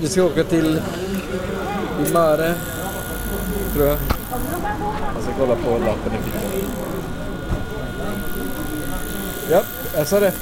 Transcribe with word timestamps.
Vi 0.00 0.08
ska 0.08 0.24
åka 0.24 0.44
till 0.44 0.80
Imare, 2.08 2.54
tror 3.74 3.86
jag. 3.86 3.96
Jag 5.14 5.22
ska 5.22 5.32
kolla 5.38 5.54
på 5.54 5.70
lappen 5.70 6.12
i 6.12 6.24
fickan. 6.24 6.42
Ja, 9.50 9.62
jag 9.96 10.06
sa 10.06 10.20
rätt. 10.20 10.38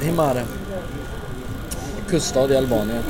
Himare. 0.00 0.44
Kuststad 2.08 2.50
i 2.50 2.56
Albanien. 2.56 3.02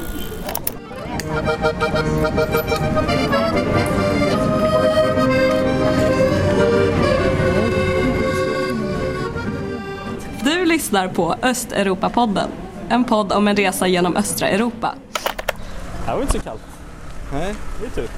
Du 10.45 10.65
lyssnar 10.65 11.09
på 11.09 11.35
Östeuropapodden. 11.43 12.49
En 12.89 13.05
podd 13.05 13.33
om 13.33 13.49
en 13.49 13.57
resa 13.57 13.87
genom 13.87 14.17
östra 14.17 14.49
Europa. 14.49 14.95
Det 16.10 16.14
var 16.16 16.23
inte 16.23 16.32
så 16.32 16.41
kallt. 16.41 16.60
Nej, 17.32 17.55
Det 17.80 17.87
är 17.87 17.91
tur. 17.91 18.09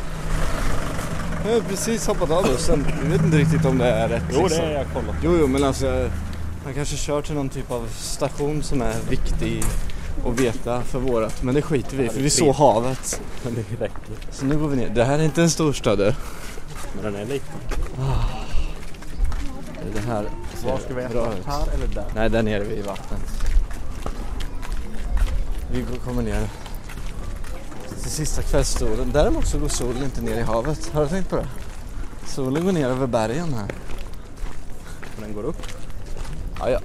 jag 1.47 1.53
har 1.55 1.61
precis 1.61 2.07
hoppat 2.07 2.31
av 2.31 2.43
bussen. 2.43 2.87
Jag 3.03 3.11
vet 3.11 3.23
inte 3.23 3.37
riktigt 3.37 3.65
om 3.65 3.79
det 3.79 3.91
är 3.91 4.09
rätt. 4.09 4.23
Jo, 4.31 4.37
det 4.37 4.43
liksom. 4.43 4.65
är 4.65 4.71
jag 4.71 4.87
kollat. 4.93 5.17
Jo, 5.23 5.37
jo, 5.41 5.47
men 5.47 5.65
alltså 5.65 6.09
man 6.65 6.75
kanske 6.75 6.97
kör 6.97 7.23
till 7.23 7.35
någon 7.35 7.49
typ 7.49 7.71
av 7.71 7.87
station 7.97 8.63
som 8.63 8.83
är 8.83 8.95
viktig 9.11 9.65
att 10.27 10.41
veta 10.41 10.83
för 10.83 10.99
vårat. 10.99 11.43
Men 11.43 11.55
det 11.55 11.63
skiter 11.63 11.97
vi 11.97 12.05
i, 12.05 12.09
för 12.09 12.21
vi 12.21 12.31
såg 12.31 12.55
havet. 12.55 13.21
Men 13.45 13.55
det 13.55 13.85
räcker. 13.85 14.01
Så 14.31 14.45
nu 14.45 14.59
går 14.59 14.69
vi 14.69 14.77
ner. 14.77 14.89
Det 14.89 15.05
här 15.05 15.19
är 15.19 15.23
inte 15.23 15.43
en 15.43 15.51
storstad. 15.51 15.99
Det 15.99 16.17
Men 16.95 17.13
den 17.13 17.23
är 17.23 17.27
liten. 17.27 17.55
Det 19.95 20.01
här 20.01 20.25
Var 20.67 20.79
ska 20.79 20.89
vi 20.95 21.09
bra 21.09 21.23
äta? 21.27 21.39
ut. 21.39 21.47
Här 21.47 21.63
eller 21.75 21.87
där? 21.95 22.05
Nej, 22.15 22.31
där 22.31 22.43
nere 22.43 22.65
vid 22.65 22.85
vattnet. 22.85 23.21
Vi 25.73 25.85
kommer 26.05 26.23
ner 26.23 26.49
sista 28.13 28.43
kvällsstolen. 28.43 29.11
Däremot 29.13 29.47
så 29.47 29.59
går 29.59 29.69
solen 29.69 30.05
inte 30.05 30.21
ner 30.21 30.39
i 30.39 30.43
havet. 30.43 30.91
Har 30.93 31.03
du 31.03 31.09
tänkt 31.09 31.31
på 31.31 31.37
det? 31.37 31.49
Solen 32.27 32.65
går 32.65 32.73
ner 32.73 32.87
över 32.87 33.07
bergen 33.07 33.55
här. 33.55 33.67
Men 35.17 35.25
den 35.25 35.35
går 35.35 35.45
upp. 35.45 35.67
Ja, 36.59 36.71
ja. 36.71 36.81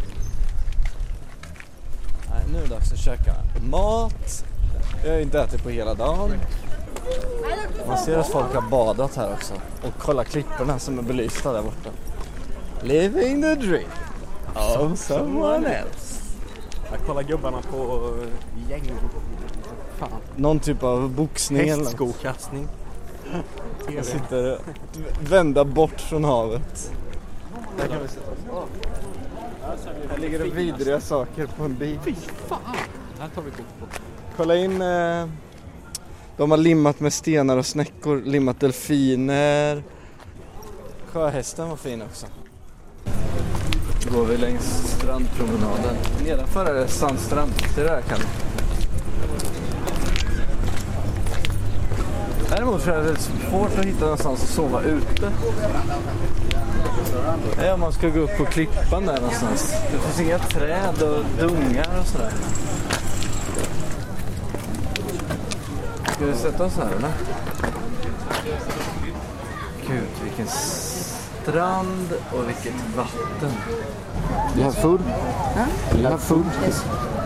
Nej, 2.29 2.43
nu 2.51 2.57
är 2.57 2.61
det 2.63 2.69
dags 2.69 2.91
att 2.91 2.99
käka 2.99 3.33
mat. 3.71 4.45
Jag 5.03 5.13
har 5.13 5.19
inte 5.19 5.41
ätit 5.41 5.63
på 5.63 5.69
hela 5.69 5.93
dagen. 5.93 6.31
Man 7.87 7.97
ser 7.97 8.17
att 8.17 8.27
folk 8.27 8.53
har 8.53 8.61
badat 8.61 9.15
här 9.15 9.33
också. 9.33 9.53
Och 9.83 9.93
kolla 9.99 10.23
klipporna 10.23 10.79
som 10.79 10.99
är 10.99 11.03
belysta 11.03 11.53
där 11.53 11.61
borta. 11.61 11.89
Living 12.81 13.41
the 13.41 13.55
dream 13.55 13.89
of 14.55 14.99
someone 14.99 15.67
else. 15.67 16.21
Jag 16.91 16.99
kollar 17.07 17.23
gubbarna 17.23 17.61
på 17.61 18.13
gäng. 18.69 18.91
Fan. 19.97 20.09
Någon 20.35 20.59
typ 20.59 20.83
av 20.83 21.09
boxning. 21.09 21.69
Hästskokastning. 21.69 22.67
Jag 23.95 24.05
sitter 24.05 24.59
vända 25.29 25.65
bort 25.65 26.01
från 26.01 26.23
havet. 26.23 26.91
Där 27.77 27.87
kan 27.87 28.01
vi 28.01 28.07
sitta 28.07 28.31
oss. 28.31 28.67
Här 30.09 30.17
ligger 30.17 30.39
det 30.39 30.45
vidriga 30.45 31.01
saker 31.01 31.47
på 31.57 31.63
en 31.63 31.75
bil. 31.75 31.99
Här 33.19 33.29
tar 33.35 33.41
vi 33.41 33.51
kort 33.51 33.79
på. 33.79 33.85
Kolla 34.37 34.55
in. 34.55 34.81
Eh, 34.81 35.27
de 36.37 36.51
har 36.51 36.57
limmat 36.57 36.99
med 36.99 37.13
stenar 37.13 37.57
och 37.57 37.65
snäckor. 37.65 38.21
Limmat 38.21 38.59
delfiner. 38.59 39.83
Sjöhästen 41.11 41.69
var 41.69 41.75
fin 41.75 42.01
också. 42.01 42.27
Nu 44.05 44.17
går 44.17 44.25
vi 44.25 44.37
längs 44.37 44.63
strandpromenaden. 44.97 45.95
Nedanför 46.23 46.65
är 46.65 46.73
det 46.73 46.87
sandstrand. 46.87 47.51
Det 47.75 47.83
där 47.83 48.01
kan 48.01 48.19
Däremot 52.67 52.83
så 52.83 52.91
är 52.91 53.03
det 53.03 53.17
svårt 53.19 53.79
att 53.79 53.85
hitta 53.85 54.01
någonstans 54.01 54.43
att 54.43 54.49
sova 54.49 54.81
ute. 54.81 55.31
Ja, 57.63 57.73
om 57.73 57.79
man 57.79 57.91
ska 57.91 58.09
gå 58.09 58.19
upp 58.19 58.37
på 58.37 58.45
klippan 58.45 59.05
där 59.05 59.21
någonstans. 59.21 59.73
Det 59.91 59.99
finns 59.99 60.19
inga 60.19 60.39
träd 60.39 61.01
och 61.01 61.23
dungar 61.39 61.99
och 62.01 62.07
sådär. 62.07 62.31
Ska 66.15 66.25
vi 66.25 66.33
sätta 66.33 66.65
oss 66.65 66.77
här 66.77 66.89
eller? 66.97 67.11
Gud, 69.87 70.07
vilken 70.23 70.47
strand 70.47 72.13
och 72.31 72.49
vilket 72.49 72.73
vatten. 72.95 73.51
You 74.55 74.63
have 74.63 74.75
food? 74.75 75.01
Huh? 75.55 75.99
You 75.99 76.09
have 76.09 76.17
food? 76.17 76.45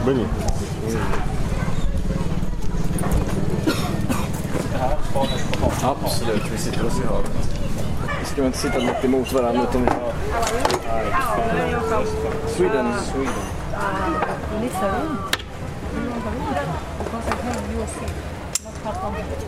Bring 0.05 0.19
it. 0.19 0.27
Absolut, 5.83 6.51
vi 6.51 6.57
sitter 6.57 6.85
oss 6.85 6.99
i 7.03 7.07
havet. 7.07 7.31
Vi 8.19 8.25
ska 8.25 8.45
inte 8.45 8.57
sitta 8.57 8.79
mitt 8.79 9.03
emot 9.05 9.33
varandra 9.33 9.63
utan 9.69 9.81
vi 9.81 9.89
har... 9.89 10.13
Sweden. 12.47 12.93
Sweden. 12.99 13.33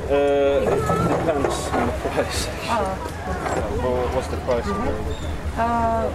Uh, 0.10 0.16
it 0.16 0.70
depends 1.10 1.70
on 1.74 1.88
the 1.88 1.94
price. 2.10 2.50
Well, 3.82 4.08
what's 4.14 4.28
the 4.28 4.38
price? 4.38 4.68
Uh, 5.58 6.10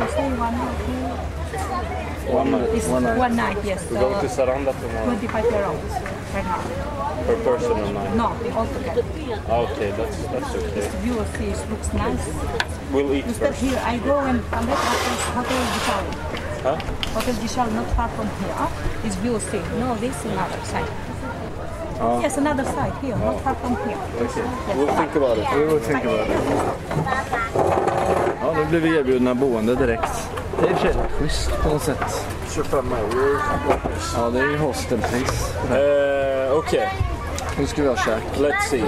you 0.00 0.08
say 0.10 0.28
one 0.38 0.54
or 0.54 0.72
two? 0.86 2.03
One 2.26 2.50
night. 2.50 2.68
It's 2.74 2.86
One 2.88 3.02
night. 3.02 3.18
one 3.18 3.36
night, 3.36 3.58
yes. 3.64 3.84
We're 3.90 4.00
going 4.00 4.20
to 4.20 4.26
Saranda 4.28 4.72
tomorrow 4.80 5.04
25 5.04 5.44
euros 5.44 6.34
right 6.34 6.44
now. 6.44 6.62
per 7.26 7.36
person 7.44 7.72
or 7.72 7.92
night. 7.92 8.16
No, 8.16 8.26
altogether. 8.56 9.04
Okay, 9.04 9.90
that's 9.92 10.16
that's 10.32 10.54
okay. 10.54 11.06
You 11.06 11.12
will 11.14 11.24
see, 11.36 11.46
it 11.52 11.70
looks 11.70 11.92
nice. 11.92 12.24
We'll 12.92 13.12
eat 13.14 13.24
Instead 13.26 13.48
first. 13.50 13.60
here, 13.62 13.80
I 13.84 13.98
go 13.98 14.18
and 14.20 14.42
come 14.50 14.66
back 14.66 14.78
after 14.78 15.14
Hotel 15.36 15.62
Gishal. 15.74 16.04
Huh? 16.64 16.76
Hotel 17.12 17.34
Gishal, 17.34 17.72
not 17.74 17.86
far 17.96 18.08
from 18.08 18.26
here, 18.40 18.54
ah, 18.56 18.70
is 19.04 19.16
VOC. 19.16 19.60
No, 19.80 19.94
this 19.96 20.16
is 20.16 20.24
another 20.32 20.60
side. 20.64 20.90
Oh. 22.00 22.20
Yes, 22.20 22.36
another 22.38 22.64
side 22.64 22.92
here, 23.04 23.16
not 23.16 23.40
far 23.42 23.54
from 23.54 23.76
here. 23.86 23.98
Okay. 24.24 24.42
Yes. 24.42 24.76
We'll 24.76 24.94
think 24.96 25.14
about 25.14 25.38
it. 25.38 25.46
We 25.54 25.64
will 25.66 25.78
think 25.80 26.04
about 26.04 26.28
it. 26.30 27.63
Blir 28.70 28.80
vi 28.80 28.96
erbjudna 28.98 29.34
boende 29.34 29.74
direkt. 29.74 30.28
Det 30.60 30.66
är 30.66 30.70
i 30.70 30.74
och 30.74 30.78
för 30.78 30.92
sig 30.92 31.02
schysst 31.20 31.50
på 31.62 31.68
något 31.68 31.82
sätt. 31.82 32.26
25 32.54 32.92
euro. 32.92 33.38
Ja, 34.16 34.30
det 34.30 34.38
är 34.40 34.50
ju 34.50 34.58
hostelpris. 34.58 35.54
Uh, 35.70 36.58
okay, 36.58 36.88
Nu 37.58 37.66
ska 37.66 37.82
vi 37.82 37.88
ha 37.88 37.96
käk. 37.96 38.22
let's 38.38 38.68
see. 38.70 38.82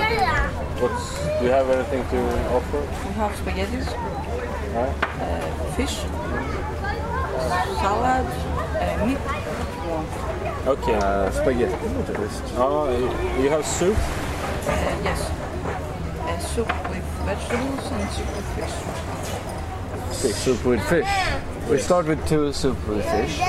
What's, 0.81 1.41
do 1.41 1.47
you 1.47 1.53
have 1.55 1.71
anything 1.75 2.03
to 2.11 2.17
offer? 2.57 2.81
We 3.09 3.15
have 3.21 3.37
spaghettis, 3.37 3.89
Huh? 4.75 4.93
fish, 5.77 5.99
salad, 7.83 8.27
uh, 8.75 9.07
meat. 9.07 9.19
Okay. 10.67 10.95
Uh, 10.95 11.31
spaghetti 11.33 11.89
låter 11.99 12.15
schysst. 12.15 12.43
Uh, 12.59 13.43
you 13.45 13.51
have 13.51 13.63
soup? 13.65 13.97
Uh, 14.69 14.73
yes. 15.05 15.31
Uh, 16.29 16.39
soup 16.39 16.69
with 16.91 17.05
vegetables 17.27 17.93
and 17.93 18.11
soup 18.11 18.27
with 18.37 18.47
fish. 18.57 18.75
Soup 20.17 20.65
with 20.65 20.83
fish. 20.89 21.07
We 21.71 21.79
start 21.79 22.07
with 22.07 22.27
two 22.29 22.53
soup 22.53 22.77
with 22.89 23.05
fish. 23.05 23.41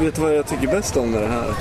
Vet 0.00 0.14
du 0.14 0.20
vad 0.22 0.34
jag 0.34 0.46
tycker 0.46 0.66
bäst 0.66 0.96
om 0.96 1.10
med 1.10 1.22
det 1.22 1.28
här? 1.28 1.54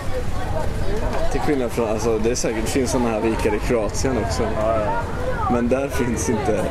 Till 1.32 1.42
skillnad 1.42 1.72
från, 1.72 1.90
alltså 1.90 2.18
det 2.20 2.32
är 2.32 2.36
säkert, 2.36 2.66
det 2.66 2.72
finns 2.72 2.92
sådana 2.92 3.10
här 3.10 3.20
vikar 3.22 3.56
i 3.56 3.60
Kroatien 3.60 4.18
också. 4.26 4.44
Men 5.52 5.70
där 5.70 5.88
finns 5.90 6.30
inte, 6.30 6.66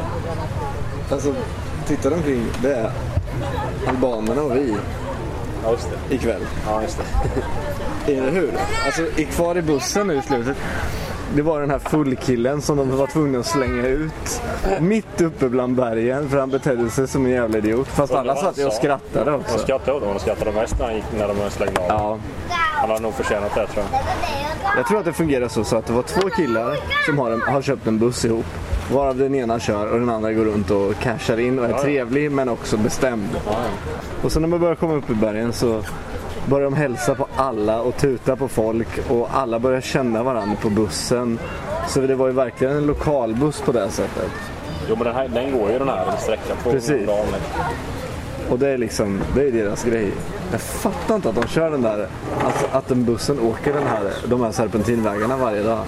alltså 1.12 1.34
titta 1.86 2.14
omkring, 2.14 2.47
det 2.62 2.74
är 2.74 2.91
albanerna 3.88 4.42
och 4.42 4.56
vi 4.56 4.74
Ja, 5.64 5.70
just 5.72 5.88
det. 6.08 6.14
ikväll. 6.14 6.42
Ja, 6.66 6.82
just 6.82 6.98
det. 8.06 8.12
Eller 8.12 8.30
hur? 8.30 8.50
Alltså 8.86 9.03
i, 9.16 9.24
kvar 9.24 9.59
i 9.59 9.62
bussen 9.62 10.06
nu 10.06 10.16
i 10.18 10.22
slutet. 10.22 10.56
Det 11.34 11.42
var 11.42 11.60
den 11.60 11.71
här 11.71 11.78
fullkillen 11.78 12.62
som 12.62 12.77
de 12.77 12.97
var 12.97 13.06
tvungna 13.06 13.38
att 13.38 13.47
slänga 13.47 13.86
ut. 13.86 14.42
Mitt 14.80 15.21
uppe 15.21 15.48
bland 15.48 15.77
bergen 15.77 16.28
för 16.28 16.38
han 16.38 16.50
betedde 16.50 16.91
sig 16.91 17.09
som 17.09 17.27
en 17.27 17.32
jävla 17.32 17.59
idiot. 17.59 17.88
Fast 17.88 18.12
alla 18.15 18.36
satt 18.36 18.59
ju 18.59 18.66
och 18.66 18.72
skrattade 18.72 19.30
De 19.30 19.41
också. 19.41 19.59
skrattade 19.59 19.92
åt 19.92 20.00
honom. 20.03 20.15
De 20.16 20.21
skrattade 20.21 20.53
mest 20.53 20.78
när 20.78 20.86
han 20.86 20.94
gick 20.94 21.04
när 21.18 21.28
de 21.28 21.50
slängde 21.50 21.80
av. 21.80 21.86
Ja, 21.88 22.18
Han 22.56 22.91
har 22.91 22.98
nog 23.00 23.15
förtjänat 23.15 23.54
det 23.54 23.66
tror 23.66 23.84
jag. 23.92 24.00
jag 24.78 24.86
tror 24.86 24.98
att 24.98 25.04
det 25.04 25.12
fungerar 25.12 25.48
så, 25.48 25.65
så 25.65 25.77
att 25.77 25.86
det 25.86 25.92
var 25.92 26.03
två 26.03 26.28
killar 26.28 26.77
som 27.06 27.18
har, 27.18 27.30
en, 27.30 27.41
har 27.41 27.62
köpt 27.62 27.86
en 27.86 27.98
buss 27.98 28.24
ihop. 28.24 28.47
Varav 28.92 29.16
den 29.18 29.34
ena 29.34 29.60
kör 29.60 29.92
och 29.92 30.00
den 30.00 30.10
andra 30.10 30.32
går 30.32 30.44
runt 30.44 30.71
och 30.71 30.94
cashar 31.03 31.41
in 31.41 31.59
och 31.59 31.65
är 31.65 31.72
trevlig 31.78 32.32
men 32.32 32.48
också 32.48 32.77
bestämd. 32.77 33.28
Och 34.22 34.32
sen 34.32 34.42
när 34.42 34.48
man 34.48 34.60
börjar 34.60 34.74
komma 34.74 34.94
upp 34.94 35.10
i 35.10 35.15
bergen 35.15 35.53
så 35.53 35.82
börjar 36.50 36.64
de 36.64 36.74
hälsa 36.74 37.14
på 37.14 37.26
alla 37.36 37.80
och 37.80 37.97
tuta 37.97 38.36
på 38.36 38.48
folk 38.48 38.88
och 39.08 39.28
alla 39.32 39.58
börjar 39.58 39.80
känna 39.80 40.22
varandra 40.22 40.56
på 40.62 40.70
bussen. 40.70 41.38
Så 41.88 42.00
det 42.00 42.14
var 42.14 42.26
ju 42.26 42.32
verkligen 42.32 42.76
en 42.76 42.86
lokalbuss 42.86 43.60
på 43.60 43.72
det 43.72 43.91
sättet. 43.91 44.30
Jo 44.88 44.97
men 44.97 45.04
den, 45.04 45.14
här, 45.14 45.28
den 45.28 45.58
går 45.58 45.70
ju 45.70 45.78
den 45.78 45.88
här 45.88 46.16
sträckan. 46.18 46.56
200 46.62 46.80
Precis. 46.80 47.08
Och 48.50 48.58
det 48.58 48.68
är 48.68 48.78
liksom, 48.78 49.20
det 49.34 49.48
är 49.48 49.52
deras 49.52 49.84
grej. 49.84 50.12
Jag 50.52 50.60
fattar 50.60 51.14
inte 51.14 51.28
att 51.28 51.34
de 51.34 51.48
kör 51.48 51.70
den 51.70 51.82
där, 51.82 52.08
alltså 52.44 52.66
att 52.72 52.88
den 52.88 53.04
bussen 53.04 53.41
åker 53.41 53.72
den 53.72 53.86
här, 53.86 54.12
de 54.26 54.41
här 54.41 54.53
serpentinvägarna 54.53 55.36
varje 55.36 55.62
dag. 55.62 55.84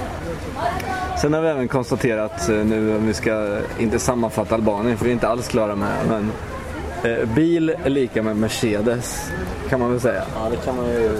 Sen 1.20 1.35
har 1.35 1.41
vi 1.41 1.49
även 1.49 1.69
konstaterat 1.69 2.49
eh, 2.49 2.55
nu, 2.55 2.97
om 2.97 3.06
vi 3.06 3.15
ska 3.15 3.58
inte 3.79 3.99
sammanfatta 3.99 4.55
Albanien, 4.55 4.97
för 4.97 5.05
vi 5.05 5.11
är 5.11 5.15
inte 5.15 5.29
alls 5.29 5.49
klara 5.49 5.76
med 5.76 5.88
det, 5.88 6.11
men 6.11 6.32
eh, 7.05 7.29
bil 7.29 7.75
är 7.85 7.91
lika 7.91 8.23
med 8.23 8.37
Mercedes, 8.37 9.31
kan 9.69 9.81
man 9.81 9.91
väl 9.91 10.01
säga. 10.01 10.25
Ja, 10.35 10.51
det 10.51 10.57
kan 10.57 10.77
man 10.77 10.87
ju... 10.87 11.11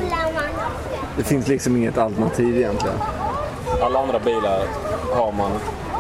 Det 1.17 1.25
finns 1.25 1.49
liksom 1.49 1.77
inget 1.77 1.99
alternativ 1.99 2.57
egentligen. 2.57 2.97
Alla 3.83 3.99
andra 3.99 4.19
bilar 4.19 4.63
har 5.15 5.33
man 5.33 5.51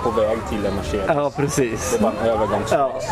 på 0.03 0.11
väg 0.11 0.39
till 0.49 0.67
en 0.67 0.75
Mercedes. 0.75 1.07
Ja, 1.09 1.33
precis. 1.37 1.91
Det 1.91 1.99
är 1.99 2.03
bara 2.03 2.13
en 2.23 2.29
övergångsfas. 2.29 3.05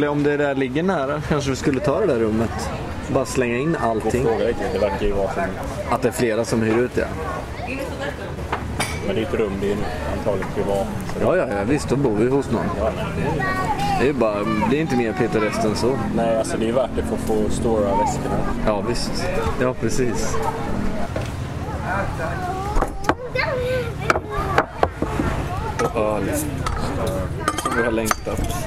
Ja. 0.00 0.10
Om 0.10 0.22
det 0.22 0.36
där 0.36 0.54
ligger 0.54 0.82
nära 0.82 1.22
kanske 1.28 1.50
vi 1.50 1.56
skulle 1.56 1.80
ta 1.80 2.00
det 2.00 2.06
där 2.06 2.18
rummet. 2.18 2.70
Bara 3.12 3.24
slänga 3.24 3.56
in 3.56 3.76
allting. 3.76 4.24
fråga 4.24 4.44
det 4.72 4.78
verkar 4.78 5.06
ju 5.06 5.12
vara 5.12 5.32
som... 5.32 5.42
Att 5.90 6.02
det 6.02 6.08
är 6.08 6.12
flera 6.12 6.44
som 6.44 6.62
hyr 6.62 6.78
ut 6.78 6.94
det. 6.94 7.08
Men 9.06 9.14
det 9.14 9.22
är 9.22 9.26
ett 9.26 9.34
rum, 9.34 9.52
det 9.60 9.72
är 9.72 9.76
antagligen 10.18 10.52
privat. 10.54 10.86
Ja, 11.20 11.36
ja, 11.36 11.46
ja, 11.48 11.64
visst, 11.64 11.88
då 11.88 11.96
bor 11.96 12.16
vi 12.16 12.28
hos 12.28 12.50
någon. 12.50 12.64
ja, 12.78 12.92
Det 14.00 14.08
är 14.08 14.12
bara, 14.12 14.44
det 14.70 14.76
är 14.76 14.80
inte 14.80 14.96
mer 14.96 15.12
pittoreskt 15.12 15.64
än 15.64 15.76
så. 15.76 15.98
nej, 16.14 16.38
alltså 16.38 16.56
det 16.56 16.68
är 16.68 16.72
värt 16.72 16.90
det 16.96 17.02
för 17.02 17.14
att 17.14 17.20
få 17.20 17.50
stora 17.50 17.80
väskorna. 17.80 18.38
Ja, 18.66 18.80
visst. 18.88 19.24
Ja, 19.60 19.74
precis. 19.80 20.36
Och 25.94 26.00
öl. 26.00 26.22
Som 27.62 27.76
vi 27.76 27.82
har 27.82 27.92
längtat. 27.92 28.66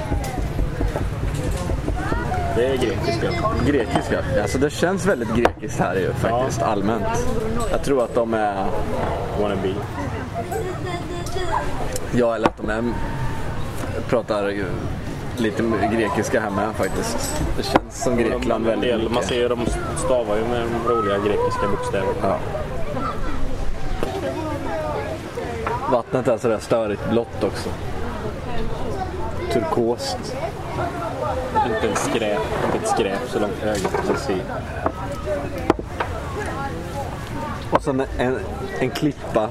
Det 2.56 2.66
är 2.66 2.78
grekiska. 2.78 3.32
Grekiska. 3.66 4.24
Alltså 4.42 4.58
det 4.58 4.70
känns 4.70 5.06
väldigt 5.06 5.36
grekiskt 5.36 5.80
här 5.80 5.96
ju 5.96 6.14
faktiskt, 6.14 6.62
allmänt. 6.62 7.26
Jag 7.72 7.84
tror 7.84 8.04
att 8.04 8.16
de 8.16 8.34
är, 8.34 8.66
Wannabe. 9.42 9.74
ja 12.16 12.36
eller 12.36 12.48
att 12.48 12.58
de 12.58 12.70
är, 12.70 12.84
pratar 14.10 14.50
ju 14.50 14.66
lite 15.38 15.64
grekiska 15.92 16.40
här 16.40 16.50
med 16.50 16.76
faktiskt. 16.76 17.42
Det 17.58 17.64
känns 17.64 18.04
som 18.04 18.18
Grekland 18.18 18.66
väldigt 18.66 18.90
del, 18.90 19.04
Man 19.04 19.12
mycket. 19.12 19.28
ser 19.28 19.36
ju, 19.36 19.48
de 19.48 19.60
stavar 19.98 20.36
ju 20.38 20.44
med 20.44 20.62
de 20.62 20.94
roliga 20.94 21.18
grekiska 21.18 21.68
bokstäver. 21.72 22.14
Ja. 22.22 22.38
Vattnet 25.92 26.28
är 26.28 26.38
sådär 26.38 26.60
störigt 26.60 27.10
blått 27.10 27.44
också. 27.44 27.70
Turkost. 29.54 30.36
Inte 31.66 31.88
ett 31.90 31.98
skräp, 31.98 32.40
inte 32.66 32.78
ett 32.84 32.88
skräp 32.90 33.20
så 33.28 33.40
långt 33.40 33.64
ögat 33.64 34.08
kan 34.08 34.18
se. 34.18 34.36
Och 37.72 37.82
sen 37.82 38.04
en, 38.18 38.40
en 38.80 38.90
klippa 38.90 39.50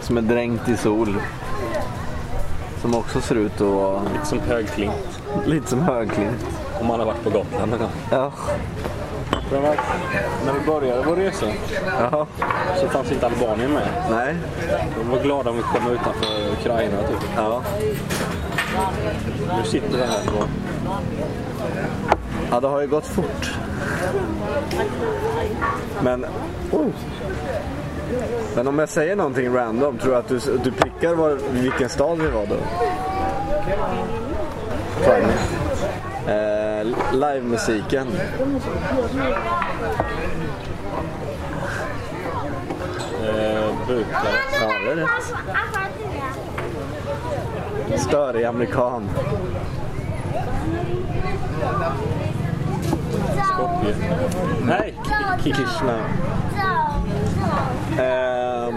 som 0.00 0.16
är 0.16 0.22
dränkt 0.22 0.68
i 0.68 0.76
sol. 0.76 1.14
Som 2.86 2.94
också 2.94 3.20
ser 3.20 3.34
ut 3.34 3.54
att 3.54 3.60
vara 3.60 4.02
Lite 4.12 4.26
som 4.26 4.40
högklint. 4.40 5.20
lite 5.46 5.66
som 5.66 5.80
högklint. 5.80 6.46
Om 6.80 6.86
man 6.86 6.98
har 6.98 7.06
varit 7.06 7.22
på 7.24 7.30
Gotland 7.30 7.70
någon 7.70 7.80
gång. 7.80 7.90
Ja. 8.10 8.32
Men 9.52 9.62
När 10.46 10.52
vi 10.52 10.66
började 10.66 11.02
vår 11.02 11.16
resa 11.16 11.46
Jaha. 12.00 12.26
så 12.80 12.88
fanns 12.88 13.12
inte 13.12 13.26
Albanien 13.26 13.72
med. 13.72 13.88
Nej. 14.10 14.36
De 14.98 15.10
var 15.10 15.18
glada 15.22 15.50
om 15.50 15.56
vi 15.56 15.62
kom 15.62 15.92
utanför 15.92 16.52
Ukraina 16.60 16.96
typ. 17.02 17.30
Ja. 17.36 17.62
Nu 19.58 19.64
sitter 19.64 19.96
vi 19.98 20.04
här 20.04 20.24
på... 20.26 20.44
Ja, 22.50 22.60
det 22.60 22.68
har 22.68 22.80
ju 22.80 22.86
gått 22.86 23.06
fort. 23.06 23.54
Men... 26.02 26.26
Oh. 26.72 26.86
Men 28.56 28.68
om 28.68 28.78
jag 28.78 28.88
säger 28.88 29.16
någonting 29.16 29.54
random, 29.54 29.98
tror 29.98 30.12
du 30.12 30.18
att 30.18 30.28
du, 30.28 30.38
du 30.64 30.70
prickar 31.00 31.14
var, 31.14 31.38
vilken 31.50 31.88
stad 31.88 32.18
vi 32.18 32.30
var 32.30 32.46
då? 32.46 32.56
Fine. 35.00 35.30
Eh, 36.34 36.84
livemusiken. 37.12 38.08
Eh. 43.24 43.66
Ja, 44.60 44.72
det 44.84 44.90
är 44.90 44.96
rätt. 44.96 45.08
Störig 48.00 48.44
amerikan. 48.44 49.08
Skopje. 53.52 53.94
Nej! 54.62 54.94
Krishna. 55.42 56.00
Ehm, 58.00 58.74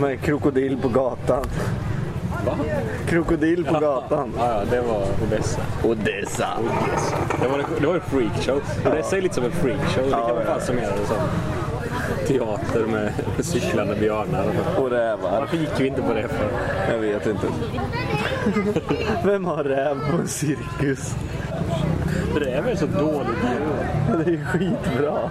med 0.00 0.20
krokodil 0.20 0.78
på 0.82 0.88
gatan. 0.88 1.44
Va? 2.46 2.56
Krokodil 3.06 3.64
på 3.64 3.80
gatan. 3.80 4.32
Ja, 4.38 4.46
ja, 4.46 4.64
det 4.70 4.80
var 4.80 5.02
Odessa. 5.26 5.60
Odessa. 5.84 6.48
Det 7.42 7.48
var, 7.48 7.64
det 7.80 7.86
var 7.86 7.94
en 7.94 8.00
freakshow. 8.00 8.60
Odessa 8.86 9.16
är 9.16 9.22
lite 9.22 9.34
som 9.34 9.44
en 9.44 9.52
freakshow. 9.52 10.04
Det 10.04 10.10
kan 10.10 10.34
man 10.34 10.44
fan 10.44 10.60
summera 10.60 10.90
det 10.90 11.06
som. 11.06 11.16
Teater 12.26 12.86
med 12.86 13.12
cyklande 13.44 13.94
björnar. 13.94 14.46
Och 14.78 14.90
rävar. 14.90 15.40
Varför 15.40 15.56
gick 15.56 15.80
vi 15.80 15.86
inte 15.86 16.02
på 16.02 16.14
det 16.14 16.28
för? 16.28 16.48
Jag 16.92 16.98
vet 16.98 17.26
inte. 17.26 17.46
Vem 19.24 19.44
har 19.44 19.64
räv 19.64 20.10
på 20.10 20.16
en 20.16 20.28
cirkus? 20.28 21.14
Det 22.40 22.50
är 22.50 22.62
väl 22.62 22.78
så 22.78 22.86
dåligt 22.86 23.38
djur. 23.42 24.24
Det 24.24 24.30
är 24.34 24.44
skitbra. 24.44 25.30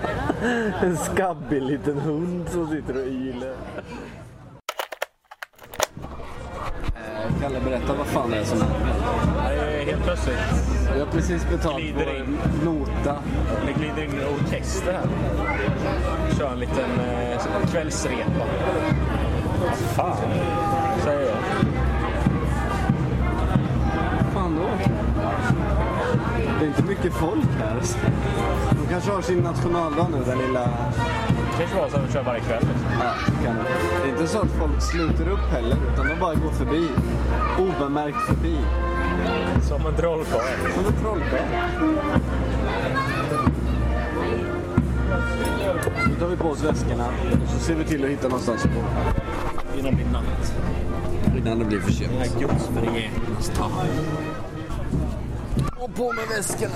En 0.81 0.98
skabbig 0.98 1.62
liten 1.62 1.98
hund 2.00 2.50
som 2.50 2.68
sitter 2.69 3.01
och 3.01 3.07
yler. 3.07 3.54
Eh, 6.95 7.42
Kalle, 7.42 7.59
berätta 7.65 7.94
vad 7.98 8.07
fan 8.07 8.31
det 8.31 8.38
är 8.38 8.44
som 8.44 8.62
händer. 8.62 9.86
Helt 9.86 10.04
plötsligt. 10.04 10.38
Vi 10.94 11.00
har 11.00 11.07
precis 11.07 11.50
betalt 11.50 11.77
Glider 11.77 12.19
in. 12.19 12.38
vår 12.65 12.71
nota. 12.71 13.15
Det 13.65 13.74
glider 13.74 14.04
in 14.04 14.19
en 14.19 14.33
orkester 14.36 14.94
här. 14.94 15.07
Kör 16.39 16.51
en 16.51 16.59
liten 16.59 17.00
eh, 17.00 17.68
kvällsrepa. 17.71 18.45
Fan, 19.95 20.18
Det 26.59 26.65
är 26.65 26.68
inte 26.68 26.83
mycket 26.83 27.13
folk 27.13 27.45
här. 27.59 27.81
De 28.71 28.88
kanske 28.89 29.12
har 29.12 29.21
sin 29.21 29.38
nationaldag 29.38 30.07
nu, 30.12 30.18
den 30.25 30.38
lilla... 30.38 30.59
Det 30.59 31.57
kanske 31.59 31.77
var 31.77 31.89
så 31.89 31.98
att 31.98 32.07
de 32.07 32.13
kör 32.13 32.24
varje 32.24 32.39
kväll. 32.42 32.59
Liksom. 32.59 32.92
Ja, 33.02 33.14
kan 33.45 33.56
det. 33.56 33.64
det 34.04 34.09
är 34.09 34.11
inte 34.11 34.28
så 34.28 34.40
att 34.40 34.52
folk 34.52 34.81
sluter 34.81 35.30
upp 35.30 35.52
heller, 35.52 35.78
utan 35.94 36.07
de 36.07 36.19
bara 36.19 36.35
går 36.35 36.52
förbi. 36.52 36.87
Obemärkt 37.59 38.21
förbi. 38.28 38.57
Som 39.68 39.85
en 39.85 39.95
trollkarl. 39.95 40.42
Som 40.76 40.85
en 40.85 41.02
trollkarl. 41.02 41.42
Nu 46.07 46.16
tar 46.19 46.28
vi 46.28 46.37
på 46.37 46.49
oss 46.49 46.64
väskorna 46.64 47.07
och 47.44 47.49
så 47.49 47.59
ser 47.59 47.76
vi 47.76 47.83
till 47.83 48.04
att 48.04 48.09
hitta 48.09 48.28
någonstans 48.28 48.66
att 48.66 48.71
bo. 48.71 48.80
Innan 49.80 49.92
det 49.92 49.95
blir 49.95 50.14
natt. 50.14 50.54
Innan 51.37 51.59
det 51.59 51.66
blir 51.66 51.80
för 51.80 51.92
sent. 51.92 52.11
Den 52.11 52.19
här 52.19 52.30
på 55.97 56.13
med 56.13 56.27
väskorna. 56.27 56.75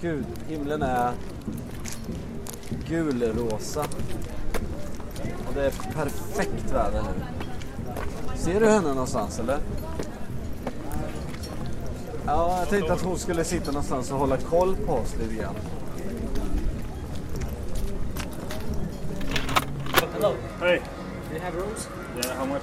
Gud, 0.00 0.24
himlen 0.48 0.82
är 0.82 1.12
gulrosa. 2.88 3.84
Och 5.46 5.54
det 5.54 5.66
är 5.66 5.70
perfekt 5.94 6.72
väder 6.72 7.02
nu. 7.02 7.24
Ser 8.36 8.60
du 8.60 8.66
henne 8.66 8.88
någonstans 8.88 9.38
eller? 9.38 9.58
Ja, 12.26 12.58
jag 12.58 12.68
tänkte 12.68 12.92
att 12.92 13.02
hon 13.02 13.18
skulle 13.18 13.44
sitta 13.44 13.70
någonstans 13.70 14.10
och 14.10 14.18
hålla 14.18 14.36
koll 14.36 14.76
på 14.86 14.92
oss 14.92 15.16
lite 15.16 15.34
grann. 15.34 15.54
Hey. 20.60 20.80
Do 21.42 21.48
you 21.48 21.54
have 21.54 21.60
rooms? 21.60 21.88
Yeah, 22.16 22.34
how 22.36 22.44
much? 22.46 22.62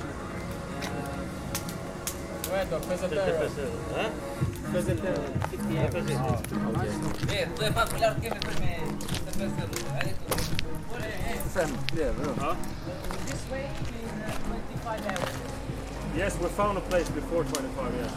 Yes, 16.15 16.39
we 16.39 16.47
found 16.47 16.77
a 16.77 16.81
place 16.81 17.09
before 17.09 17.43
25 17.43 17.95
years. 17.95 18.11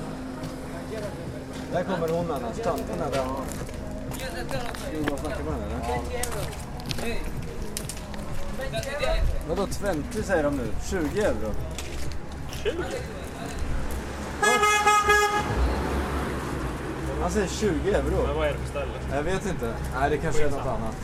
Där 1.73 1.85
kommer 1.85 2.09
hon 2.09 2.31
annars, 2.31 2.59
tanten 2.62 2.99
där. 2.99 3.11
där. 3.11 3.25
Ska 4.75 4.90
vi 4.92 5.02
gå 5.02 5.12
och 5.14 5.19
snacka 5.19 5.45
med 5.45 5.54
henne 5.54 5.66
eller? 5.66 7.33
Vadå 9.49 9.66
20 10.12 10.22
säger 10.22 10.42
de 10.42 10.56
nu? 10.56 10.66
20 10.84 11.20
euro? 11.20 11.54
20? 12.62 12.72
Han 17.20 17.30
säger 17.30 17.49
20 17.49 17.90
euro. 17.90 18.26
Men 18.26 18.37
vad 18.37 18.49
är 18.49 18.52
det 18.52 18.58
för 18.58 18.68
ställe? 18.68 18.92
Jag 19.12 19.22
vet 19.22 19.46
inte. 19.46 19.75
Nej, 19.94 20.11
det 20.11 20.16
kanske 20.16 20.46
är 20.46 20.50
något 20.50 20.66
annat. 20.66 20.96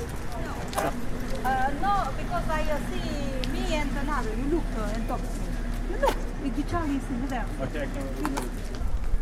Uh, 1.39 1.69
no, 1.83 2.13
because 2.19 2.47
I 2.51 2.63
uh, 2.63 2.79
see 2.91 3.51
me 3.53 3.81
and 3.81 3.91
another. 3.99 4.31
You 4.31 4.51
look 4.51 4.65
uh, 4.79 4.95
and 4.95 5.09
talk 5.09 5.21
to 5.21 5.25
me. 5.25 5.95
You 5.95 6.01
look 6.01 6.17
the 6.57 6.63
Charlie 6.71 6.97
is 6.97 7.29
there. 7.29 7.45
Okej, 7.63 7.81
jag 7.81 7.89
kan... 7.95 8.03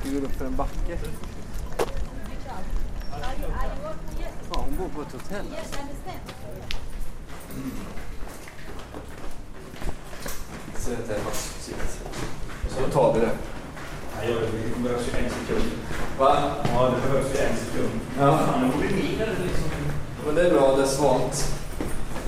Vi 0.02 0.14
går 0.14 0.26
upp 0.26 0.32
för 0.32 0.46
en 0.46 0.56
backe. 0.56 0.90
Yes, 0.90 1.00
Fan, 4.49 4.64
hon 4.64 4.76
bor 4.76 4.88
på 4.88 5.02
ett 5.02 5.12
hotell. 5.12 5.46
yes, 5.46 5.73
I 5.73 5.80
understand. 5.80 6.20
Så 10.87 10.93
det 10.93 11.14
är 11.14 11.25
massivt. 11.25 11.99
Så 12.69 12.90
tar 12.93 13.14
vi 13.14 13.21
det. 13.21 13.31
Ja, 14.23 14.35
det 14.35 14.83
behövs 14.83 15.07
ju 15.07 15.25
en 15.25 15.31
sekund. 15.31 15.71
Va? 16.19 16.37
Ja, 16.75 16.90
det 16.90 17.09
behövs 17.09 17.35
ju 17.35 17.38
en 17.38 17.57
sekund. 17.57 18.00
Ja. 18.19 18.38
Fan, 18.38 18.61
det 18.62 18.66
borde 18.66 18.87
det 18.87 19.43
liksom. 19.45 19.71
Men 20.26 20.35
det 20.35 20.43
är 20.47 20.50
bra, 20.50 20.76
det 20.76 20.83
är 20.83 20.87
svalt. 20.87 21.55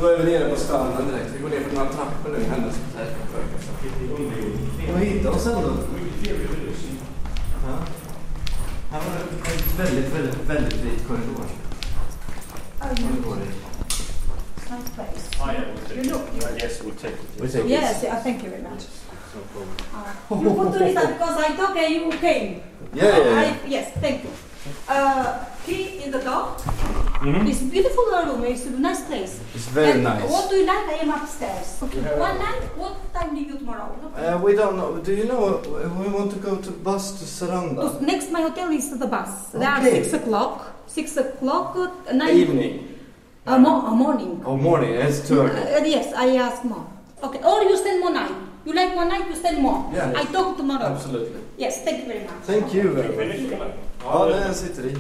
Då 0.01 0.07
är 0.07 0.19
vi 0.19 0.33
nere 0.33 0.49
på 0.49 0.57
stranden 0.57 1.09
direkt. 1.09 1.31
Vi 1.37 1.43
går 1.43 1.49
ner 1.49 1.61
för 1.61 1.77
några 1.77 1.89
trappor 1.93 2.31
nu. 2.33 2.45
Hennes 2.45 2.75
hotell. 2.75 3.13
Och 4.95 5.01
hitta 5.01 5.31
oss 5.31 5.47
ändå. 5.47 5.73
Ja. 7.67 7.79
Här 8.91 9.01
var 9.01 9.11
det 9.15 9.21
en 9.23 9.87
väldigt, 9.87 10.15
väldigt, 10.15 10.49
väldigt 10.49 10.85
vit 10.85 11.09
korridor. 11.09 11.47
Korridor 12.81 13.39
i. 14.71 14.79
Nice 14.79 14.89
place. 14.91 15.31
Ah, 15.41 15.53
yeah, 15.53 15.65
we'll 15.65 15.85
take 15.87 16.05
You 16.05 16.11
look. 16.13 16.29
it. 16.35 16.45
I 16.45 16.85
we'll 16.85 16.95
take 16.95 17.13
it. 17.15 17.41
We 17.41 17.49
take 17.49 17.69
Yes, 17.69 18.05
uh, 18.05 18.17
thank 18.23 18.43
you 18.43 18.51
very 18.51 18.63
much. 18.63 18.85
No 19.35 19.43
problem. 19.53 19.77
Uh, 19.95 20.43
you 20.43 20.55
put 20.57 20.73
to 20.73 20.79
this 20.79 20.95
because 20.95 21.39
I 21.39 21.49
thought 21.57 21.77
uh, 21.77 21.81
you 21.81 22.11
came. 22.13 22.63
Yeah, 22.95 23.05
yeah, 23.05 23.19
yeah. 23.19 23.41
I, 23.65 23.69
yes, 23.69 23.93
thank 24.01 24.25
you. 24.25 24.31
Uh, 24.89 25.45
key 25.65 26.03
in 26.05 26.11
the 26.11 26.19
door. 26.19 26.57
Mhm. 27.19 27.49
It's 27.49 27.63
beautiful 27.63 28.05
room. 28.13 28.45
It's 28.45 28.67
a 28.67 28.71
nice 28.71 29.03
place. 29.05 29.41
It's 29.55 29.69
very 29.69 29.93
and 29.93 30.05
nice. 30.05 30.31
What 30.31 30.51
do 30.51 30.57
you 30.57 30.67
like? 30.67 30.87
I 30.89 30.97
am 31.03 31.11
upstairs. 31.11 31.79
Okay. 31.83 32.01
One 32.19 32.39
night. 32.39 32.63
What 32.77 32.95
time 33.15 33.35
do 33.35 33.41
you 33.41 33.59
tomorrow? 33.59 33.91
Uh, 34.15 34.39
we 34.43 34.55
don't 34.55 34.77
know. 34.77 34.99
Do 34.99 35.15
you 35.15 35.25
know 35.25 35.59
uh, 35.65 35.89
we 36.01 36.09
want 36.09 36.31
to 36.33 36.39
go 36.39 36.57
to 36.57 36.71
bus 36.71 37.19
to 37.19 37.25
Saranda? 37.25 38.01
Next, 38.01 38.31
my 38.31 38.43
hotel 38.43 38.71
is 38.71 38.97
the 38.99 39.07
bus. 39.07 39.55
Okay. 39.55 39.59
There 39.65 39.69
are 39.71 39.83
six 39.83 40.13
o'clock. 40.13 40.55
Six 40.87 41.17
o'clock. 41.17 41.77
Uh, 41.77 42.13
nine. 42.13 42.37
Evening. 42.37 42.98
Uh, 43.49 43.59
mo- 43.59 43.87
uh, 43.87 43.95
morning. 43.95 44.43
Oh, 44.45 44.57
morning. 44.57 44.91
It's 44.95 45.27
two 45.29 45.41
o'clock. 45.41 45.65
Uh, 45.81 45.85
yes, 45.85 46.13
I 46.15 46.37
ask 46.37 46.65
more. 46.65 46.85
Okay. 47.23 47.39
Or 47.43 47.63
you 47.63 47.77
spend 47.77 48.01
more 48.01 48.13
night. 48.13 48.33
You 48.67 48.75
like 48.75 48.95
one 48.97 49.09
night, 49.09 49.27
you 49.29 49.35
spend 49.37 49.63
more. 49.63 49.91
Yeah. 49.95 50.13
I 50.21 50.25
talk 50.25 50.57
tomorrow. 50.57 50.85
Absolutely. 50.87 51.41
Yes, 51.57 51.83
thank 51.85 51.99
you 52.01 52.07
very 52.07 52.21
much. 52.21 52.43
Thank 52.47 52.75
you 52.75 52.91
very 52.93 53.17
much. 53.17 53.75
Ja, 54.05 54.25
den 54.27 54.55
sitter 54.55 54.83
i. 54.87 54.97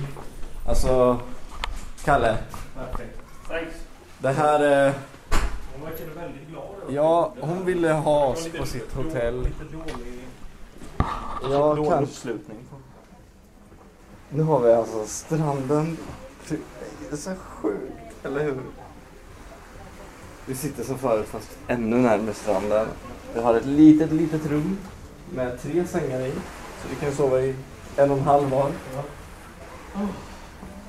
Alltså, 0.69 1.21
Kalle. 2.05 2.37
Perfekt. 2.76 3.19
Thanks. 3.49 3.75
Det 4.19 4.28
här 4.28 4.61
är... 4.61 4.93
Hon 5.75 5.90
verkade 5.90 6.11
väldigt 6.21 6.49
glad. 6.49 6.64
Ja, 6.90 7.33
hon 7.40 7.64
ville 7.64 7.93
ha 7.93 8.26
oss 8.26 8.49
på 8.59 8.67
sitt 8.67 8.95
hotell. 8.95 9.38
Lite 9.43 9.64
dålig, 9.64 10.25
Ja, 11.43 11.49
dålig 11.75 11.85
kanske. 11.90 12.05
uppslutning. 12.05 12.59
Nu 14.31 14.43
har 14.43 14.61
vi 14.61 14.73
alltså 14.73 15.05
stranden. 15.07 15.97
Det 16.49 17.12
är 17.12 17.17
så 17.17 17.31
sjukt, 17.49 17.93
eller 18.29 18.45
hur? 18.45 18.57
Vi 20.47 20.55
sitter 20.55 20.85
som 20.85 20.99
förut 20.99 21.27
fast 21.29 21.49
ännu 21.69 21.97
närmare 21.97 22.35
stranden. 22.35 22.87
Vi 23.35 23.41
har 23.41 23.55
ett 23.55 23.67
litet, 23.67 24.13
litet 24.13 24.47
rum 24.47 24.79
med 25.35 25.63
tre 25.63 25.87
sängar 25.87 26.21
i. 26.21 26.33
Så 26.83 26.89
vi 26.91 26.97
kan 26.97 27.13
sova 27.15 27.41
i 27.41 27.55
en 27.97 28.11
och 28.11 28.19
en 28.19 28.25
halv 28.25 28.51
var. 28.51 28.71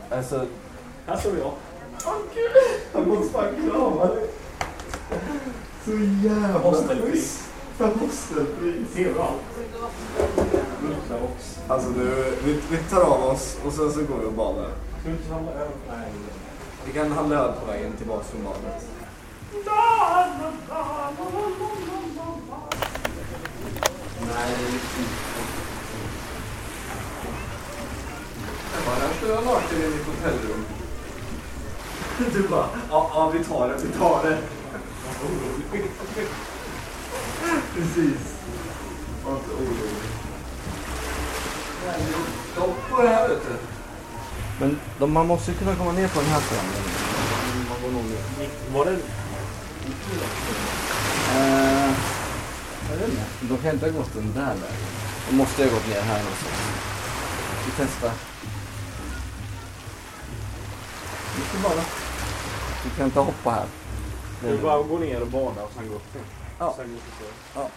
Alltså, 0.10 0.46
Här 1.06 1.18
står 1.18 1.38
jag. 1.38 1.52
åh 2.06 2.14
gud! 2.34 2.82
Jag 2.94 3.08
måste 3.08 3.34
fan 3.34 3.48
krama 3.72 4.06
dig. 4.06 4.30
Så 5.86 5.92
jävla 6.28 6.60
Hostelpris. 6.60 7.12
schysst. 7.14 7.40
För 7.78 7.88
hostelpris. 7.88 8.88
Ultraox. 10.84 11.60
Alltså 11.68 11.90
nu, 11.90 12.34
vi, 12.46 12.54
vi 12.72 12.78
tar 12.78 13.02
av 13.02 13.24
oss 13.24 13.58
och 13.66 13.74
sen 13.74 13.92
så 13.92 14.00
går 14.00 14.18
vi 14.20 14.26
och 14.26 14.34
badar. 14.34 14.70
Ska 15.02 15.10
vi 15.10 15.18
inte 15.18 15.34
handla 15.34 15.52
öl? 15.52 15.68
Nej. 15.90 16.12
Vi 16.86 16.94
kan 16.94 17.12
handla 17.12 17.36
öl 17.36 17.54
på 17.60 17.66
vägen 17.66 17.94
tillbaka 17.98 18.24
från 18.24 18.44
badet. 18.44 18.86
Nej, 24.28 24.56
det 24.60 24.66
är 24.66 24.74
inte. 24.74 25.12
Jag 28.74 28.84
bara, 28.86 28.96
här 28.96 29.14
står 29.18 29.30
jag 29.30 29.46
naken 29.46 29.78
i 29.78 29.90
mitt 29.90 30.06
hotellrum. 30.06 30.66
Du 32.34 32.48
bara, 32.48 32.70
ja, 32.90 33.12
ja 33.14 33.32
vi 33.34 33.44
tar 33.44 33.68
det, 33.68 33.76
vi 33.84 33.92
tar 33.98 34.24
det. 34.24 34.38
Precis. 37.76 38.36
Var 39.26 39.32
inte 39.32 39.52
orolig. 39.52 40.10
Det 41.84 41.90
är 41.90 42.52
stopp 42.52 42.90
på 42.90 43.02
det 43.02 43.10
här 43.10 43.30
vet 43.30 43.42
du. 43.48 43.79
Men 44.60 44.80
de, 45.00 45.14
man 45.14 45.28
måste 45.28 45.52
ju 45.52 45.58
kunna 45.58 45.76
komma 45.76 45.92
ner 45.92 46.08
på 46.08 46.20
den 46.20 46.30
här 46.30 46.42
stranden. 46.42 46.82
Man 47.70 47.82
går 47.82 47.92
nog 47.92 48.04
ner. 48.06 48.50
Var 48.74 48.86
det... 48.86 48.92
Eh, 51.36 51.92
jag 52.90 52.98
vet 52.98 53.10
inte. 53.10 53.24
De 53.42 53.58
kan 53.58 53.74
inte 53.74 53.86
ha 53.86 53.98
gått 53.98 54.14
den 54.14 54.34
där 54.34 54.56
vägen. 54.56 54.90
De 55.30 55.36
måste 55.36 55.64
ha 55.64 55.72
gått 55.72 55.88
ner 55.88 56.02
här 56.02 56.20
någonstans. 56.20 56.56
Vi 57.66 57.72
testar. 57.78 58.12
Vi 61.36 61.42
ska 61.42 61.70
bara. 61.70 61.84
Vi 62.84 62.90
kan 62.98 63.06
inte 63.06 63.20
hoppa 63.20 63.52
här. 63.52 63.66
Vi 64.44 64.58
bara 64.58 64.84
gå 64.84 64.98
ner 64.98 65.22
och 65.22 65.28
bada 65.28 65.64
och 65.64 65.72
sen 65.76 65.90
gå 65.90 65.96
upp. 65.96 66.18
Ja. 66.60 66.74
Sen 66.78 66.86
till 66.86 67.28
så. 67.54 67.70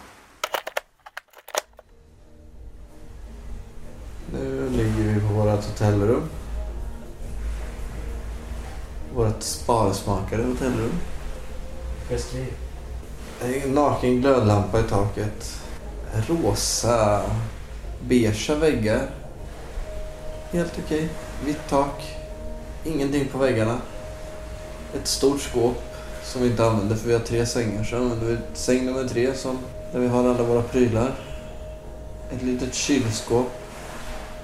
Nu 4.33 4.69
ligger 4.69 5.13
vi 5.13 5.19
på 5.19 5.27
vårt 5.27 5.65
hotellrum. 5.65 6.29
Vårt 9.15 9.43
sparsmakade 9.43 10.43
hotellrum. 10.43 10.99
Beskriv. 12.09 12.53
En 13.41 13.71
naken 13.71 14.21
glödlampa 14.21 14.79
i 14.79 14.83
taket. 14.83 15.61
Rosa, 16.27 17.21
beigea 18.07 18.55
väggar. 18.55 19.09
Helt 20.51 20.79
okej. 20.85 21.09
Vitt 21.45 21.69
tak. 21.69 22.17
Ingenting 22.83 23.27
på 23.27 23.37
väggarna. 23.37 23.77
Ett 24.95 25.07
stort 25.07 25.41
skåp 25.41 25.83
som 26.23 26.41
vi 26.41 26.47
inte 26.47 26.65
använder 26.65 26.95
för 26.95 27.07
vi 27.07 27.13
har 27.13 27.19
tre 27.19 27.45
sängar. 27.45 27.83
Så 27.83 27.95
använder 27.95 28.27
vi 28.27 28.37
säng 28.53 28.85
nummer 28.85 29.07
tre 29.07 29.33
som, 29.33 29.57
där 29.91 29.99
vi 29.99 30.07
har 30.07 30.29
alla 30.29 30.43
våra 30.43 30.61
prylar. 30.61 31.15
Ett 32.31 32.43
litet 32.43 32.73
kylskåp. 32.73 33.51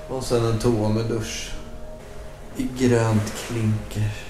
Och 0.09 0.23
sen 0.23 0.45
en 0.45 0.59
toa 0.59 0.89
med 0.89 1.05
dusch. 1.05 1.51
I 2.57 2.67
grönt 2.77 3.33
klinker. 3.47 4.28